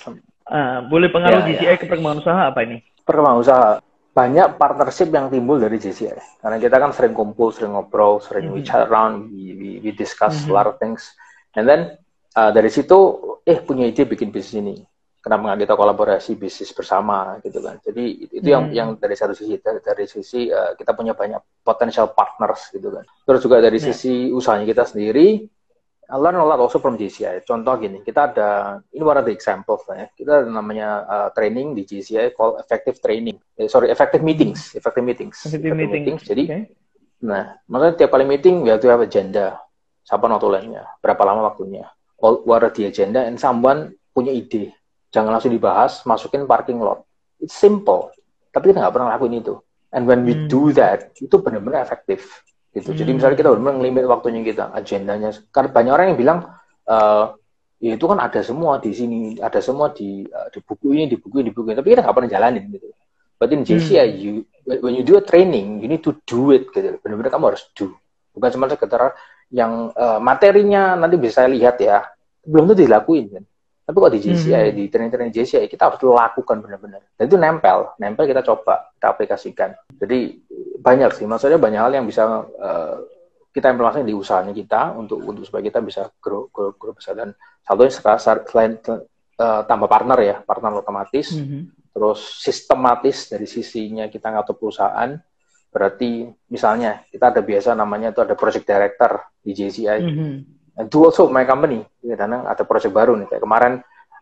[0.49, 1.77] Uh, boleh pengaruh GCE yeah.
[1.77, 2.81] ke perkembangan usaha apa ini?
[3.05, 3.69] Perkembangan usaha.
[4.17, 6.43] Banyak partnership yang timbul dari GCE.
[6.43, 8.65] Karena kita kan sering kumpul, sering ngobrol, sering mm -hmm.
[8.65, 10.51] we chat around, we, we, we discuss mm -hmm.
[10.51, 11.15] a lot of things.
[11.55, 12.01] And then
[12.35, 12.97] uh, dari situ,
[13.47, 14.77] eh punya ide bikin bisnis ini
[15.29, 18.55] kenapa nggak kita kolaborasi bisnis bersama gitu kan jadi itu hmm.
[18.55, 22.89] yang yang dari satu sisi dari, dari sisi uh, kita punya banyak potential partners gitu
[22.89, 23.87] kan terus juga dari yeah.
[23.93, 25.45] sisi usahanya kita sendiri
[26.09, 27.45] I learn a lot also from JCI.
[27.45, 30.09] Contoh gini, kita ada ini one of the examples ya.
[30.09, 33.37] Kita ada namanya uh, training di JCI called effective training.
[33.61, 35.37] Eh, sorry, effective meetings, effective meetings.
[35.45, 36.03] Effective, effective meeting.
[36.09, 36.23] meetings.
[36.25, 36.63] Jadi, okay.
[37.21, 39.61] nah, maksudnya tiap kali meeting we have to have agenda.
[40.01, 41.85] Siapa notulennya, berapa lama waktunya,
[42.25, 44.73] what are the agenda, and someone punya ide.
[45.13, 47.05] Jangan langsung dibahas, masukin parking lot.
[47.37, 48.17] It's simple,
[48.49, 49.61] tapi kita nggak pernah lakuin itu.
[49.93, 50.49] And when we hmm.
[50.49, 52.41] do that, itu benar-benar efektif
[52.75, 52.91] gitu.
[52.93, 52.99] Hmm.
[52.99, 55.31] Jadi misalnya kita benar-benar ngelimit waktunya kita, agendanya.
[55.53, 56.39] Karena banyak orang yang bilang
[56.89, 57.25] uh,
[57.79, 61.17] ya itu kan ada semua di sini, ada semua di uh, di buku ini, di
[61.17, 61.77] buku ini, di buku ini.
[61.79, 62.89] Tapi kita nggak pernah jalanin gitu.
[63.39, 64.19] But in JCI, hmm.
[64.19, 64.31] you,
[64.83, 66.99] when you do a training, you need to do it gitu.
[66.99, 67.95] Benar-benar kamu harus do.
[68.35, 69.15] Bukan cuma sekedar
[69.49, 72.05] yang uh, materinya nanti bisa saya lihat ya,
[72.45, 73.45] belum tentu dilakuin kan.
[73.89, 74.77] Tapi kalau di JCI, hmm.
[74.77, 77.01] di training-training JCI, kita harus lakukan benar-benar.
[77.17, 79.73] Dan itu nempel, nempel kita coba, kita aplikasikan.
[79.97, 80.45] Jadi
[80.77, 83.01] banyak sih, maksudnya banyak hal yang bisa uh,
[83.49, 87.17] kita implementasikan di usahanya kita untuk untuk supaya kita bisa grow, grow, grow besar.
[87.17, 87.33] Dan
[87.65, 91.89] satunya selain uh, tambah partner ya, partner otomatis, hmm.
[91.97, 95.17] terus sistematis dari sisinya kita ngatur perusahaan.
[95.73, 100.01] Berarti misalnya kita ada biasa namanya itu ada project director di JCI.
[100.05, 103.27] Hmm and do also my company karena ada project baru nih.
[103.27, 103.73] Kayak kemarin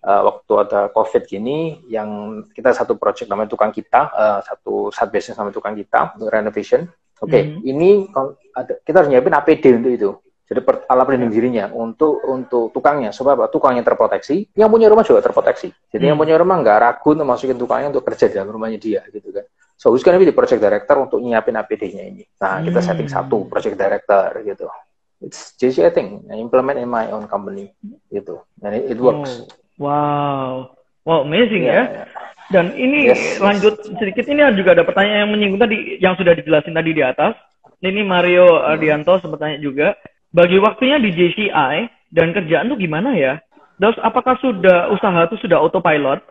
[0.03, 5.13] uh, waktu ada covid gini yang kita satu project namanya tukang kita uh, satu side
[5.13, 6.89] business namanya tukang kita untuk renovation.
[7.17, 7.71] Oke okay, mm -hmm.
[7.73, 7.91] ini
[8.53, 10.11] ada, kita harus nyiapin APD untuk itu.
[10.47, 13.11] Jadi per, alat pelindung dirinya untuk untuk tukangnya.
[13.11, 13.51] Supaya apa?
[13.51, 15.75] Tukangnya terproteksi yang punya rumah juga terproteksi.
[15.91, 16.11] Jadi hmm.
[16.15, 19.35] yang punya rumah nggak ragu untuk masukin tukangnya untuk kerja di dalam rumahnya dia gitu
[19.35, 19.43] kan.
[19.75, 22.23] So who's gonna be the project director untuk nyiapin APD-nya ini?
[22.39, 23.17] Nah kita setting hmm.
[23.19, 24.71] satu project director gitu
[25.27, 27.75] it's JC I think I implement in my own company
[28.15, 29.43] gitu and it, it works.
[29.83, 30.51] Oh, wow,
[31.03, 32.07] wow amazing yeah, ya.
[32.07, 32.07] Yeah.
[32.47, 33.99] Dan ini yes, lanjut yes.
[33.99, 37.35] sedikit ini juga ada pertanyaan yang menyinggung tadi yang sudah dijelasin tadi di atas.
[37.83, 38.71] Ini Mario hmm.
[38.71, 39.99] Ardianto sempat tanya juga,
[40.31, 41.75] bagi waktunya di JCI
[42.15, 43.43] dan kerjaan tuh gimana ya?
[43.77, 46.23] Terus apakah sudah usaha itu sudah autopilot,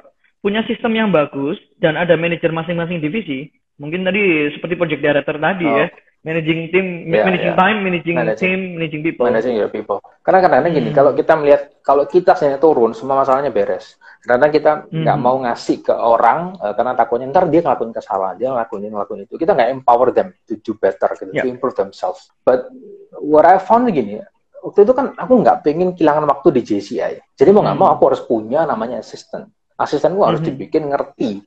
[0.41, 3.51] punya sistem yang bagus dan ada manajer masing-masing divisi?
[3.75, 5.75] Mungkin tadi seperti project director tadi ya.
[5.75, 5.79] oh.
[5.84, 5.88] ya
[6.25, 7.61] managing team, yeah, managing yeah.
[7.61, 9.23] time, managing, managing team, managing people.
[9.29, 10.01] Managing your people.
[10.25, 10.81] Karena kadang-kadang hmm.
[10.81, 14.01] gini, kalau kita melihat kalau kita sebenarnya turun, semua masalahnya beres.
[14.25, 15.25] Kadang-kadang kita nggak hmm.
[15.29, 19.21] mau ngasih ke orang uh, karena takutnya ntar dia ngelakuin kesalahan, dia ngelakuin ini, ngelakuin
[19.29, 19.33] itu.
[19.38, 21.45] Kita nggak empower them to do better, gitu, yeah.
[21.45, 22.25] to improve themselves.
[22.41, 22.73] But
[23.21, 24.17] what I found gini,
[24.65, 27.38] waktu itu kan aku nggak pengen kehilangan waktu di JCI.
[27.38, 27.85] Jadi mau nggak hmm.
[27.85, 29.45] mau aku harus punya namanya assistant.
[29.77, 30.49] Asistenku harus hmm.
[30.49, 31.38] dibikin ngerti,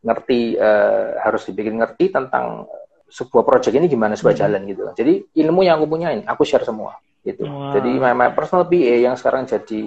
[0.00, 2.64] ngerti uh, harus dibikin ngerti tentang
[3.12, 4.42] sebuah project ini gimana supaya hmm.
[4.48, 4.82] jalan gitu.
[4.96, 5.12] Jadi
[5.44, 7.46] ilmu yang aku punya ini aku share semua gitu.
[7.46, 7.76] Wow.
[7.78, 9.82] Jadi my, my personal PA yang sekarang jadi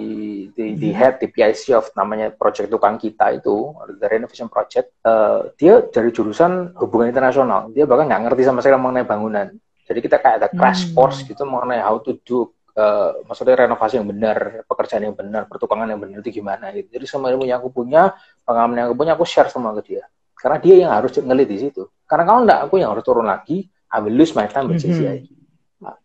[0.48, 0.78] di, hmm.
[0.78, 4.94] di head di PIC of namanya project tukang kita itu the renovation project.
[5.04, 7.68] Uh, dia dari jurusan hubungan internasional.
[7.74, 9.46] Dia bahkan nggak ngerti sama sekali mengenai bangunan.
[9.86, 10.94] Jadi kita kayak ada crash hmm.
[10.96, 15.88] course gitu mengenai how to do Uh, maksudnya renovasi yang benar, pekerjaan yang benar, pertukangan
[15.88, 16.92] yang benar itu gimana gitu.
[16.92, 18.12] Jadi semua ilmu yang aku punya,
[18.44, 20.04] pengalaman yang aku punya, aku share semua ke dia.
[20.36, 21.88] Karena dia yang harus ngelit di situ.
[22.04, 25.24] Karena kalau enggak, aku yang harus turun lagi, I will lose my time with CCI.
[25.24, 25.36] Mm-hmm.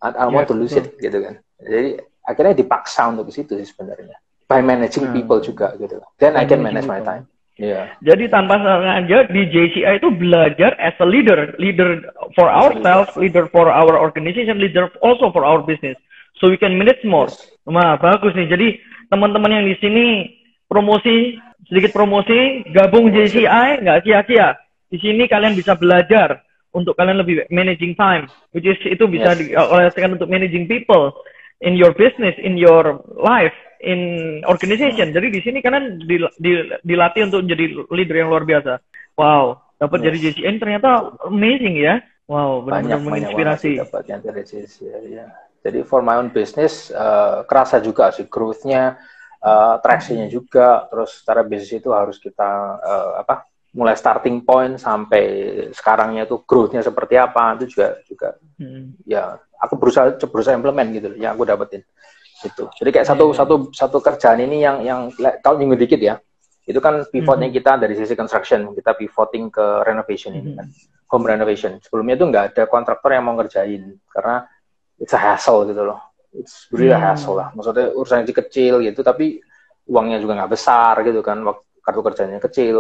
[0.02, 1.40] I, I want to lose it, gitu kan.
[1.62, 4.18] Jadi akhirnya dipaksa untuk ke situ sih sebenarnya.
[4.52, 5.16] By managing hmm.
[5.16, 6.04] people juga gitu.
[6.20, 7.32] Then I can manage my time.
[7.56, 7.94] Yeah.
[8.04, 12.04] Jadi tanpa sengaja di JCI itu belajar as a leader, leader
[12.36, 15.96] for ourselves, leader for our organization, leader also for our business.
[16.42, 17.30] So we can manage more.
[17.30, 17.54] Yes.
[17.70, 18.50] Nah, bagus nih.
[18.50, 18.68] Jadi
[19.14, 20.06] teman-teman yang di sini
[20.72, 21.36] promosi
[21.72, 24.60] sedikit promosi, gabung JCI nggak sia-sia.
[24.92, 26.44] Di sini kalian bisa belajar
[26.76, 29.56] untuk kalian lebih managing time, which is itu bisa yes.
[29.56, 31.16] dioleskan untuk managing people
[31.64, 35.16] in your business, in your life, in organization.
[35.16, 38.84] Jadi di sini kalian dil, dil, dilatih untuk jadi leader yang luar biasa.
[39.16, 40.06] Wow, dapat yes.
[40.08, 42.04] jadi JCI ternyata amazing ya.
[42.28, 43.80] Wow, benar-benar menginspirasi.
[43.80, 45.28] Dapatnya dari JCI ya.
[45.62, 49.00] Jadi for my own business uh, kerasa juga sih growth-nya
[49.42, 52.50] uh, traction-nya juga terus secara bisnis itu harus kita
[52.82, 55.24] uh, apa mulai starting point sampai
[55.72, 59.08] sekarangnya tuh growth-nya seperti apa itu juga juga hmm.
[59.08, 61.82] ya aku berusaha berusaha implement gitu yang aku dapetin
[62.42, 63.38] itu jadi kayak satu yeah.
[63.38, 65.00] satu satu kerjaan ini yang yang
[65.40, 66.20] kalau minggu dikit ya
[66.68, 67.58] itu kan pivotnya hmm.
[67.58, 70.40] kita dari sisi construction kita pivoting ke renovation hmm.
[70.44, 70.68] ini kan
[71.08, 74.44] home renovation sebelumnya tuh nggak ada kontraktor yang mau ngerjain karena
[75.00, 77.02] it's a hassle gitu loh it's really hmm.
[77.02, 77.52] hassle lah.
[77.52, 79.40] Maksudnya urusan yang kecil gitu, tapi
[79.88, 81.44] uangnya juga nggak besar gitu kan.
[81.44, 82.76] Waktu kartu kerjanya kecil,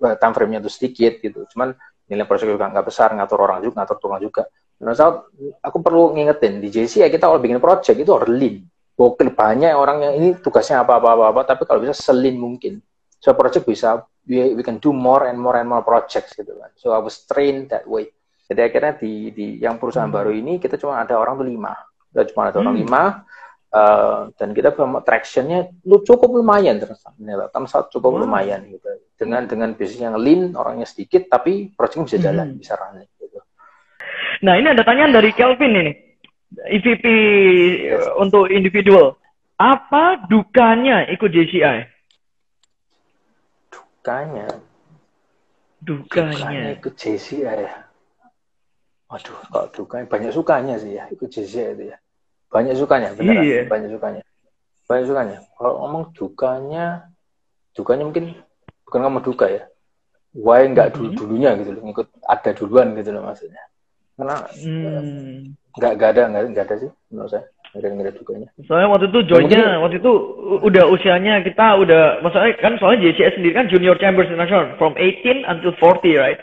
[0.00, 1.44] time frame-nya tuh sedikit gitu.
[1.52, 1.76] Cuman
[2.08, 4.42] nilai proyek juga nggak besar, ngatur orang juga, ngatur tukang juga.
[4.76, 5.28] Nah, saat
[5.64, 8.64] aku perlu ngingetin di JC ya kita kalau bikin project itu harus lean.
[8.96, 12.80] Gokil banyak orang yang ini tugasnya apa apa apa, apa tapi kalau bisa selin mungkin.
[13.20, 16.72] So project bisa we, we can do more and more and more projects gitu kan.
[16.80, 18.08] So I was trained that way.
[18.46, 20.16] Jadi akhirnya di, di yang perusahaan hmm.
[20.16, 21.76] baru ini kita cuma ada orang tuh lima
[22.16, 22.84] kita cuma ada orang hmm.
[22.88, 23.04] lima
[23.76, 24.72] Uh, dan kita
[25.04, 28.20] tractionnya lu cukup lumayan ternyata tempat cukup wow.
[28.24, 32.62] lumayan gitu dengan dengan bisnis yang lean orangnya sedikit tapi project bisa jalan hmm.
[32.62, 33.36] bisa running gitu.
[34.46, 35.92] Nah ini ada tanyaan dari Kelvin ini
[36.72, 37.04] EVP
[37.90, 38.06] yes.
[38.16, 39.18] untuk individual
[39.58, 41.78] apa dukanya ikut JCI?
[43.76, 44.46] Dukanya
[45.84, 47.74] dukanya, dukanya ikut JCI ya.
[49.10, 51.98] Waduh, kok dukanya banyak sukanya sih ya ikut JCI itu ya
[52.56, 53.68] banyak sukanya, benar iya.
[53.68, 54.22] banyak sukanya.
[54.88, 55.36] Banyak sukanya.
[55.60, 56.86] Kalau ngomong dukanya,
[57.76, 58.24] dukanya mungkin
[58.88, 59.62] bukan ngomong duka ya.
[60.32, 61.20] Why nggak dulu mm-hmm.
[61.20, 63.60] dulunya gitu loh, ngikut ada duluan gitu loh maksudnya.
[64.16, 65.52] Karena hmm.
[65.76, 67.44] nggak nggak ada nggak, ada sih menurut saya
[67.76, 68.48] ada dukanya.
[68.64, 70.12] Soalnya waktu itu joinnya waktu itu
[70.64, 75.44] udah usianya kita udah maksudnya kan soalnya JCS sendiri kan Junior Chambers International from 18
[75.44, 76.40] until 40 right.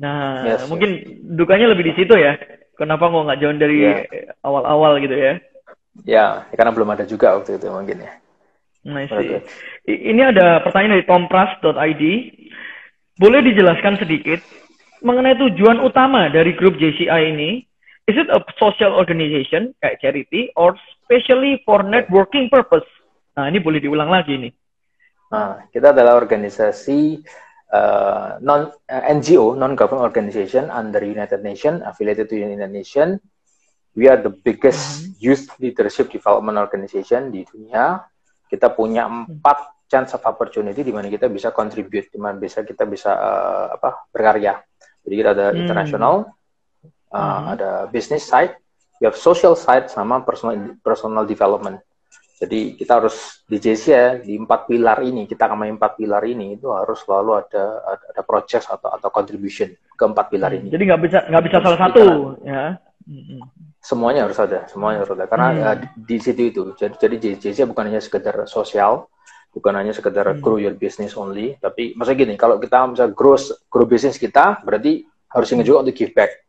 [0.00, 1.36] Nah yes, mungkin yes.
[1.36, 2.40] dukanya lebih di situ ya
[2.82, 4.34] Kenapa mau nggak join dari awal ya.
[4.42, 5.34] awal-awal gitu ya?
[6.02, 8.12] Ya, karena belum ada juga waktu itu mungkin ya.
[8.82, 9.06] Nah,
[9.86, 12.02] Ini ada pertanyaan dari tompras.id.
[13.22, 14.42] Boleh dijelaskan sedikit
[14.98, 17.62] mengenai tujuan utama dari grup JCI ini?
[18.10, 20.74] Is it a social organization kayak charity or
[21.06, 22.88] specially for networking purpose?
[23.38, 24.52] Nah, ini boleh diulang lagi nih.
[25.30, 27.22] Nah, kita adalah organisasi
[27.72, 33.18] uh, non uh, NGO non-government organization under United Nations affiliated to United Nations.
[33.92, 35.20] We are the biggest mm-hmm.
[35.20, 38.00] youth leadership development organization di dunia.
[38.48, 42.88] Kita punya empat chance of opportunity di mana kita bisa contribute, di mana bisa kita
[42.88, 44.56] bisa uh, apa berkarya.
[45.04, 45.58] Jadi kita ada mm.
[45.60, 46.14] international,
[47.12, 47.44] uh, mm.
[47.52, 48.56] ada business side,
[49.02, 51.84] we have social side sama personal personal development.
[52.42, 56.58] Jadi kita harus di JC ya di empat pilar ini kita akan empat pilar ini
[56.58, 60.66] itu harus selalu ada ada, ada project atau atau contribution ke empat pilar ini.
[60.66, 62.02] Jadi nggak bisa nggak bisa salah satu
[62.42, 62.82] ya.
[63.78, 65.62] Semuanya harus ada, semuanya harus ada karena hmm.
[65.78, 66.62] di, di situ itu.
[66.74, 69.06] Jadi jadi JC bukan hanya sekedar sosial,
[69.54, 70.42] bukan hanya sekedar hmm.
[70.42, 73.38] grow your business only, tapi maksudnya gini, kalau kita bisa grow
[73.70, 76.41] grow business kita berarti harus ingat juga untuk give back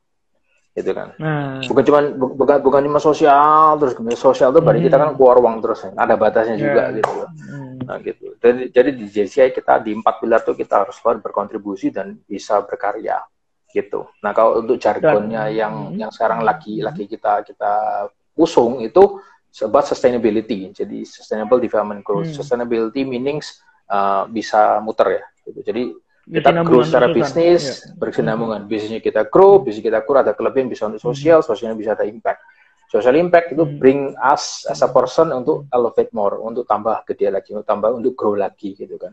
[0.74, 1.62] gitu kan nah.
[1.70, 4.88] bukan cuma bukan bukan cuma sosial terus sosial tuh berarti hmm.
[4.90, 5.18] kita kan hmm.
[5.22, 6.66] keluar uang terus ada batasnya yeah.
[6.66, 7.74] juga gitu hmm.
[7.86, 11.94] nah gitu jadi, jadi di JCI kita di empat pilar tuh kita harus selalu berkontribusi
[11.94, 13.22] dan bisa berkarya
[13.70, 15.98] gitu nah kalau untuk jargonnya dan, yang hmm.
[16.02, 17.74] yang sekarang lagi lagi kita kita
[18.34, 19.22] usung itu
[19.54, 22.38] sebab sustainability jadi sustainable development growth hmm.
[22.42, 23.62] sustainability meanings
[23.94, 25.84] uh, bisa muter ya gitu jadi
[26.24, 28.00] kita grow secara bisnis ya.
[28.00, 31.48] berkesinambungan bisnisnya kita grow bisnis kita grow ada kelebihan bisa untuk sosial hmm.
[31.52, 32.40] sosialnya bisa ada impact
[32.88, 33.76] social impact itu hmm.
[33.76, 38.16] bring us as a person untuk elevate more untuk tambah gede lagi untuk tambah untuk
[38.16, 39.12] grow lagi gitu kan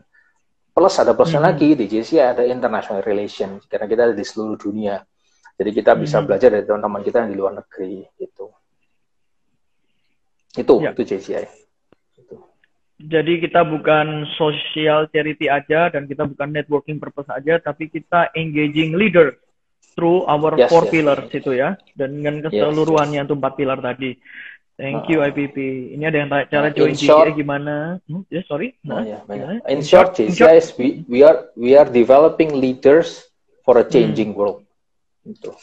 [0.71, 1.49] plus ada plusnya hmm.
[1.51, 5.03] lagi di JC ada international relation karena kita ada di seluruh dunia
[5.59, 6.25] jadi kita bisa hmm.
[6.31, 8.45] belajar dari teman-teman kita yang di luar negeri gitu
[10.55, 10.91] itu ya.
[10.95, 11.45] itu JCI
[13.07, 18.93] jadi kita bukan social charity aja dan kita bukan networking purpose aja, tapi kita engaging
[18.93, 19.37] leader
[19.97, 21.37] through our yes, four yes, pillars yes.
[21.41, 23.35] itu ya, dan dengan keseluruhannya yes, yes.
[23.37, 24.11] empat pilar tadi.
[24.81, 25.57] Thank you uh, IPP.
[25.93, 28.01] Ini ada yang tanya cara uh, join JCI gimana?
[28.09, 28.25] Hmm?
[28.33, 28.73] Ya, yeah, sorry.
[28.81, 29.61] Nah, yeah, yeah.
[29.69, 33.29] In short, JCI is we, we are we are developing leaders
[33.61, 34.37] for a changing hmm.
[34.41, 34.59] world.
[35.21, 35.53] Itu.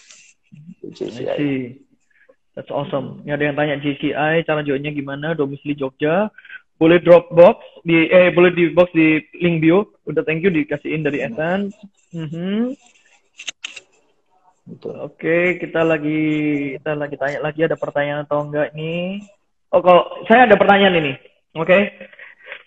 [0.87, 1.83] JCI.
[2.55, 3.23] That's awesome.
[3.27, 5.35] Ini ada yang tanya JCI, cara joinnya gimana?
[5.35, 6.31] Domisili Jogja
[6.79, 11.03] boleh drop box di eh boleh di box di link bio udah thank you dikasihin
[11.03, 11.75] dari Ethan
[12.15, 12.61] mm -hmm.
[14.85, 16.21] Oke, kita lagi
[16.77, 19.25] kita lagi tanya lagi ada pertanyaan atau enggak nih?
[19.73, 21.13] Oh, kalau saya ada pertanyaan ini.
[21.57, 21.65] Oke.
[21.65, 21.83] Okay.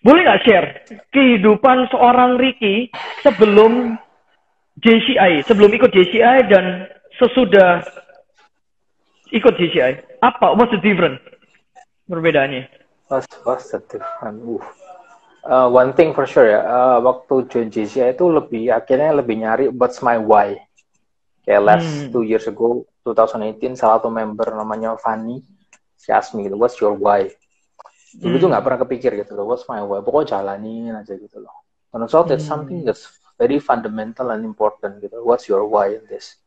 [0.01, 0.67] Boleh nggak share
[1.13, 2.89] kehidupan seorang Ricky
[3.21, 4.01] sebelum
[4.81, 6.89] JCI, sebelum ikut JCI dan
[7.21, 7.85] sesudah
[9.29, 10.17] ikut JCI?
[10.25, 10.57] Apa?
[10.57, 11.21] What's the difference?
[12.09, 12.80] Perbedaannya?
[13.11, 13.99] What's, what's the?
[14.23, 14.63] Uh.
[15.43, 19.67] Uh, one thing for sure ya, uh, waktu join JCI itu lebih akhirnya lebih nyari
[19.67, 20.55] what's my why.
[21.43, 22.15] Kayak last hmm.
[22.15, 25.43] two years ago, 2018, salah satu member namanya Fanny,
[25.99, 27.27] she asked me, what's your why?
[28.15, 28.43] Dulu hmm.
[28.45, 29.99] tuh nggak pernah kepikir gitu loh, what's my why?
[29.99, 31.67] Pokoknya jalanin aja gitu loh.
[31.91, 32.53] And so that's hmm.
[32.55, 35.19] something that's very fundamental and important gitu.
[35.19, 36.39] What's your why in this?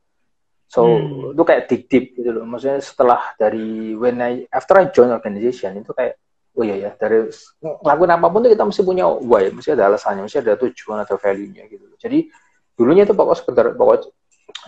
[0.71, 1.37] So hmm.
[1.37, 2.49] itu kayak deep deep gitu loh.
[2.49, 6.24] Maksudnya setelah dari when I after I join organization itu kayak
[6.55, 7.27] oh iya ya dari
[7.59, 11.19] ngelakuin apa pun tuh kita mesti punya why, mesti ada alasannya, mesti ada tujuan atau
[11.19, 11.85] value-nya gitu.
[11.99, 12.31] Jadi
[12.79, 14.15] dulunya itu pokok sekedar pokok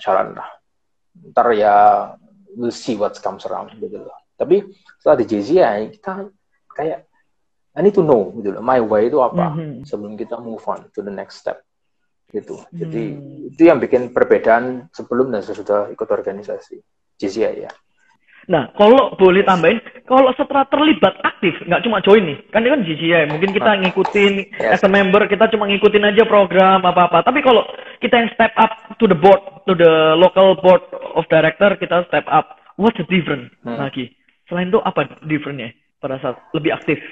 [0.02, 0.48] jalan lah.
[1.30, 1.74] Ntar ya
[2.58, 4.18] we'll see what comes around gitu loh.
[4.34, 4.66] Tapi
[4.98, 6.26] setelah di JZI kita
[6.74, 7.06] kayak
[7.76, 8.62] I need to know gitu loh.
[8.64, 9.86] My why itu apa mm-hmm.
[9.86, 11.62] sebelum kita move on to the next step
[12.34, 12.58] gitu.
[12.74, 13.54] Jadi mm.
[13.54, 16.82] itu yang bikin perbedaan sebelum dan sesudah ikut organisasi
[17.20, 17.70] JZI ya.
[18.46, 22.82] Nah, kalau boleh tambahin, kalau setelah terlibat aktif, nggak cuma join nih, kan ini kan
[22.86, 23.78] GCI, mungkin kita Ah.
[23.78, 24.78] ngikutin Yes.
[24.78, 27.26] as a member, kita cuma ngikutin aja program apa-apa.
[27.26, 27.66] Tapi kalau
[27.98, 30.82] kita yang step up to the board, to the local board
[31.12, 32.54] of director, kita step up.
[32.78, 33.82] What's the difference Hmm.
[33.82, 34.14] lagi?
[34.46, 37.02] Selain itu apa difference-nya pada saat lebih aktif?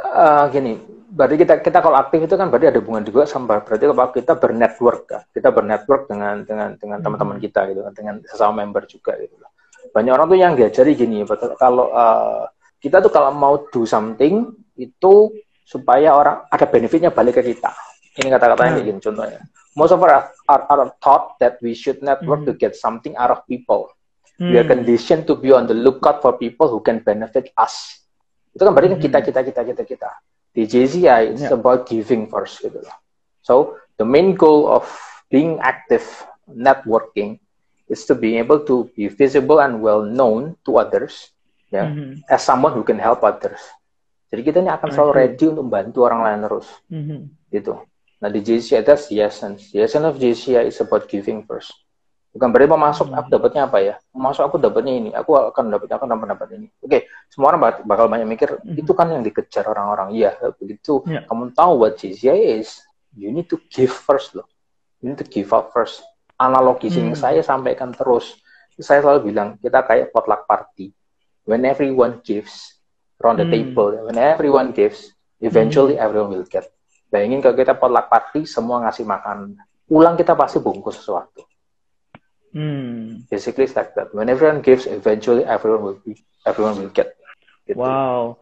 [0.00, 0.76] Eh, gini,
[1.14, 4.32] berarti kita kita kalau aktif itu kan berarti ada hubungan juga sama berarti kalau kita
[4.34, 5.00] bernetwork
[5.30, 9.36] kita bernetwork dengan dengan dengan teman-teman kita gitu kan, dengan sesama member juga gitu.
[9.90, 12.44] Banyak orang tuh yang diajari gini, betul kalau eh,
[12.80, 15.14] kita tuh kalau mau do something itu
[15.64, 17.70] supaya orang ada benefitnya balik ke kita.
[18.20, 19.40] Ini kata-katanya kayak gini contohnya.
[19.78, 23.40] Most of our are, are taught that we should network to get something out of
[23.46, 23.92] people.
[24.40, 24.82] We are Hmm.
[24.82, 28.00] conditioned to be on the lookout for people who can benefit us.
[28.50, 29.06] Itu kan berarti kan Hmm.
[29.06, 30.10] kita, kita, kita, kita, kita.
[30.50, 31.54] Di JZI, it's Yeah.
[31.54, 32.96] about giving first gitu loh.
[33.44, 34.88] So, the main goal of
[35.30, 36.02] being active,
[36.50, 37.38] networking,
[37.90, 41.34] is to be able to be visible and well known to others,
[41.74, 42.22] ya, Mhm.
[42.30, 43.58] as someone who can help others.
[44.30, 47.18] Jadi kita ini akan selalu ready untuk membantu orang lain terus, Mhm.
[47.50, 47.82] gitu.
[48.22, 49.74] Nah di JCI that's the essence.
[49.74, 51.74] The essence of JCI is about giving first.
[52.30, 53.18] Bukan berarti mau masuk Hmm.
[53.18, 53.98] aku dapatnya apa ya?
[54.14, 55.10] Mau masuk aku dapatnya ini.
[55.10, 56.70] Aku akan dapatnya aku dapat dapat ini.
[56.78, 58.78] Oke, semua orang bak- bakal banyak mikir Mhm.
[58.86, 60.14] itu kan yang dikejar orang-orang.
[60.14, 61.02] Iya, begitu.
[61.10, 61.26] Ya.
[61.26, 62.78] Kamu tahu what JCI is,
[63.18, 64.46] you need to give first loh.
[65.02, 66.06] You need to give up first.
[66.40, 67.12] Analogi Hmm.
[67.12, 68.40] yang saya sampaikan terus.
[68.80, 70.88] Saya selalu bilang kita kayak potluck party.
[71.44, 72.80] When everyone gives
[73.20, 73.52] around the Hmm.
[73.52, 75.12] table, when everyone gives,
[75.44, 76.72] eventually everyone will get.
[77.12, 79.60] Bayangin kalau kita potluck party, semua ngasih makan.
[79.84, 81.44] Pulang kita pasti bungkus sesuatu.
[82.56, 83.28] Hmm.
[83.28, 84.10] Basically it's like that.
[84.16, 86.16] When everyone gives, eventually everyone will be,
[86.48, 87.14] everyone will get.
[87.68, 87.76] Gitu.
[87.76, 88.40] Wow.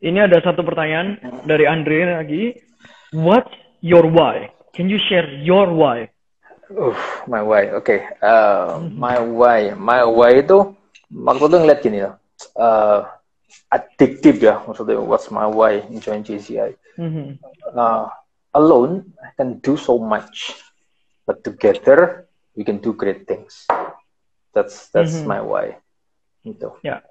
[0.00, 2.44] Ini ada satu pertanyaan dari Andre lagi.
[3.12, 4.48] What's your why?
[4.72, 6.08] Can you share your why?
[6.70, 6.94] Uh,
[7.26, 7.70] my why.
[7.74, 7.98] Oke.
[8.22, 9.74] Uh, my why.
[9.74, 10.74] My why itu
[11.10, 12.10] waktu itu ngeliat gini ya.
[12.54, 13.04] Uh,
[13.70, 15.02] addictive ya maksudnya.
[15.02, 16.78] What's my why in join JCI?
[16.98, 17.42] Mhm.
[17.74, 18.06] Uh,
[18.54, 20.54] alone I can do so much,
[21.26, 23.66] but together we can do great things.
[24.54, 25.26] That's that's Mhm.
[25.26, 25.66] my why.
[26.46, 26.70] Gitu.
[26.86, 27.02] Ya.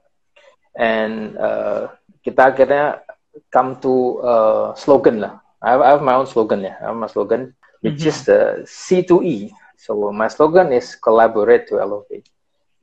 [0.75, 1.91] And uh,
[2.23, 3.03] kita akhirnya
[3.51, 3.93] come to
[4.23, 5.43] uh, slogan lah.
[5.59, 6.79] I have, I have my own slogan ya.
[6.79, 7.51] I have my slogan,
[7.81, 8.09] which Mhm.
[8.09, 9.51] is the C2E.
[9.79, 12.27] So my slogan is collaborate to elevate,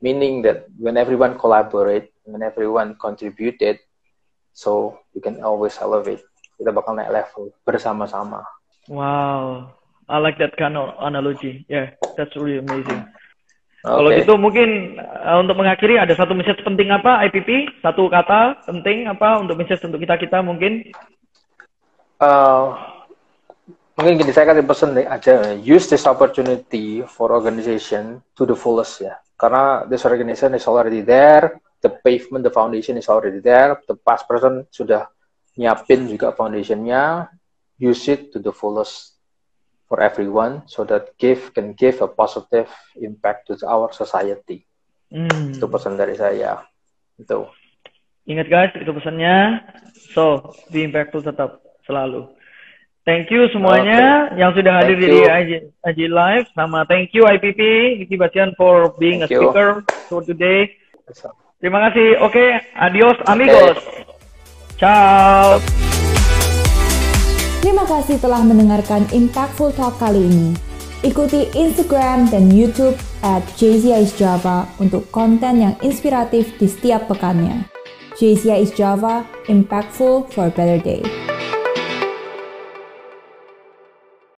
[0.01, 3.77] meaning that when everyone collaborate, when everyone contributed,
[4.51, 6.25] so we can always elevate.
[6.57, 8.41] Kita bakal naik level bersama-sama.
[8.89, 9.77] Wow.
[10.09, 11.67] I like that kind of analogy.
[11.69, 13.05] Yeah, that's really amazing.
[13.85, 14.19] Kalau Oke.
[14.25, 17.77] gitu mungkin uh, untuk mengakhiri ada satu message penting apa IPP?
[17.85, 20.91] Satu kata penting apa untuk message untuk kita-kita mungkin?
[22.17, 22.73] Uh,
[23.97, 29.17] mungkin gini saya kasih pesan aja use this opportunity for organization to the fullest ya
[29.41, 34.29] karena this organization is already there the pavement the foundation is already there the past
[34.29, 35.09] person sudah
[35.57, 37.25] nyiapin juga foundationnya
[37.81, 39.17] use it to the fullest
[39.89, 42.69] for everyone so that give can give a positive
[43.01, 44.61] impact to our society
[45.07, 45.55] Hmm.
[45.55, 46.67] itu pesan dari saya
[47.15, 47.47] itu
[48.27, 49.63] Ingat guys, itu pesannya.
[50.11, 52.27] So, be impactful tetap selalu.
[53.07, 55.71] Thank you semuanya yang sudah hadir Thank di you.
[55.87, 56.51] IG Live.
[56.51, 57.59] Sama thank you IPP,
[58.03, 59.47] Vicky Batian for being a Thank you.
[59.47, 59.69] speaker
[60.11, 60.75] for today.
[61.63, 62.19] Terima kasih.
[62.19, 63.79] Oke, adios amigos.
[64.75, 65.63] Ciao.
[67.63, 70.51] Terima kasih telah mendengarkan Impactful Talk kali ini.
[71.07, 73.39] Ikuti Instagram dan YouTube at
[74.19, 77.71] Java untuk konten yang inspiratif di setiap pekannya.
[78.19, 81.05] JCI is Java, impactful for a better day.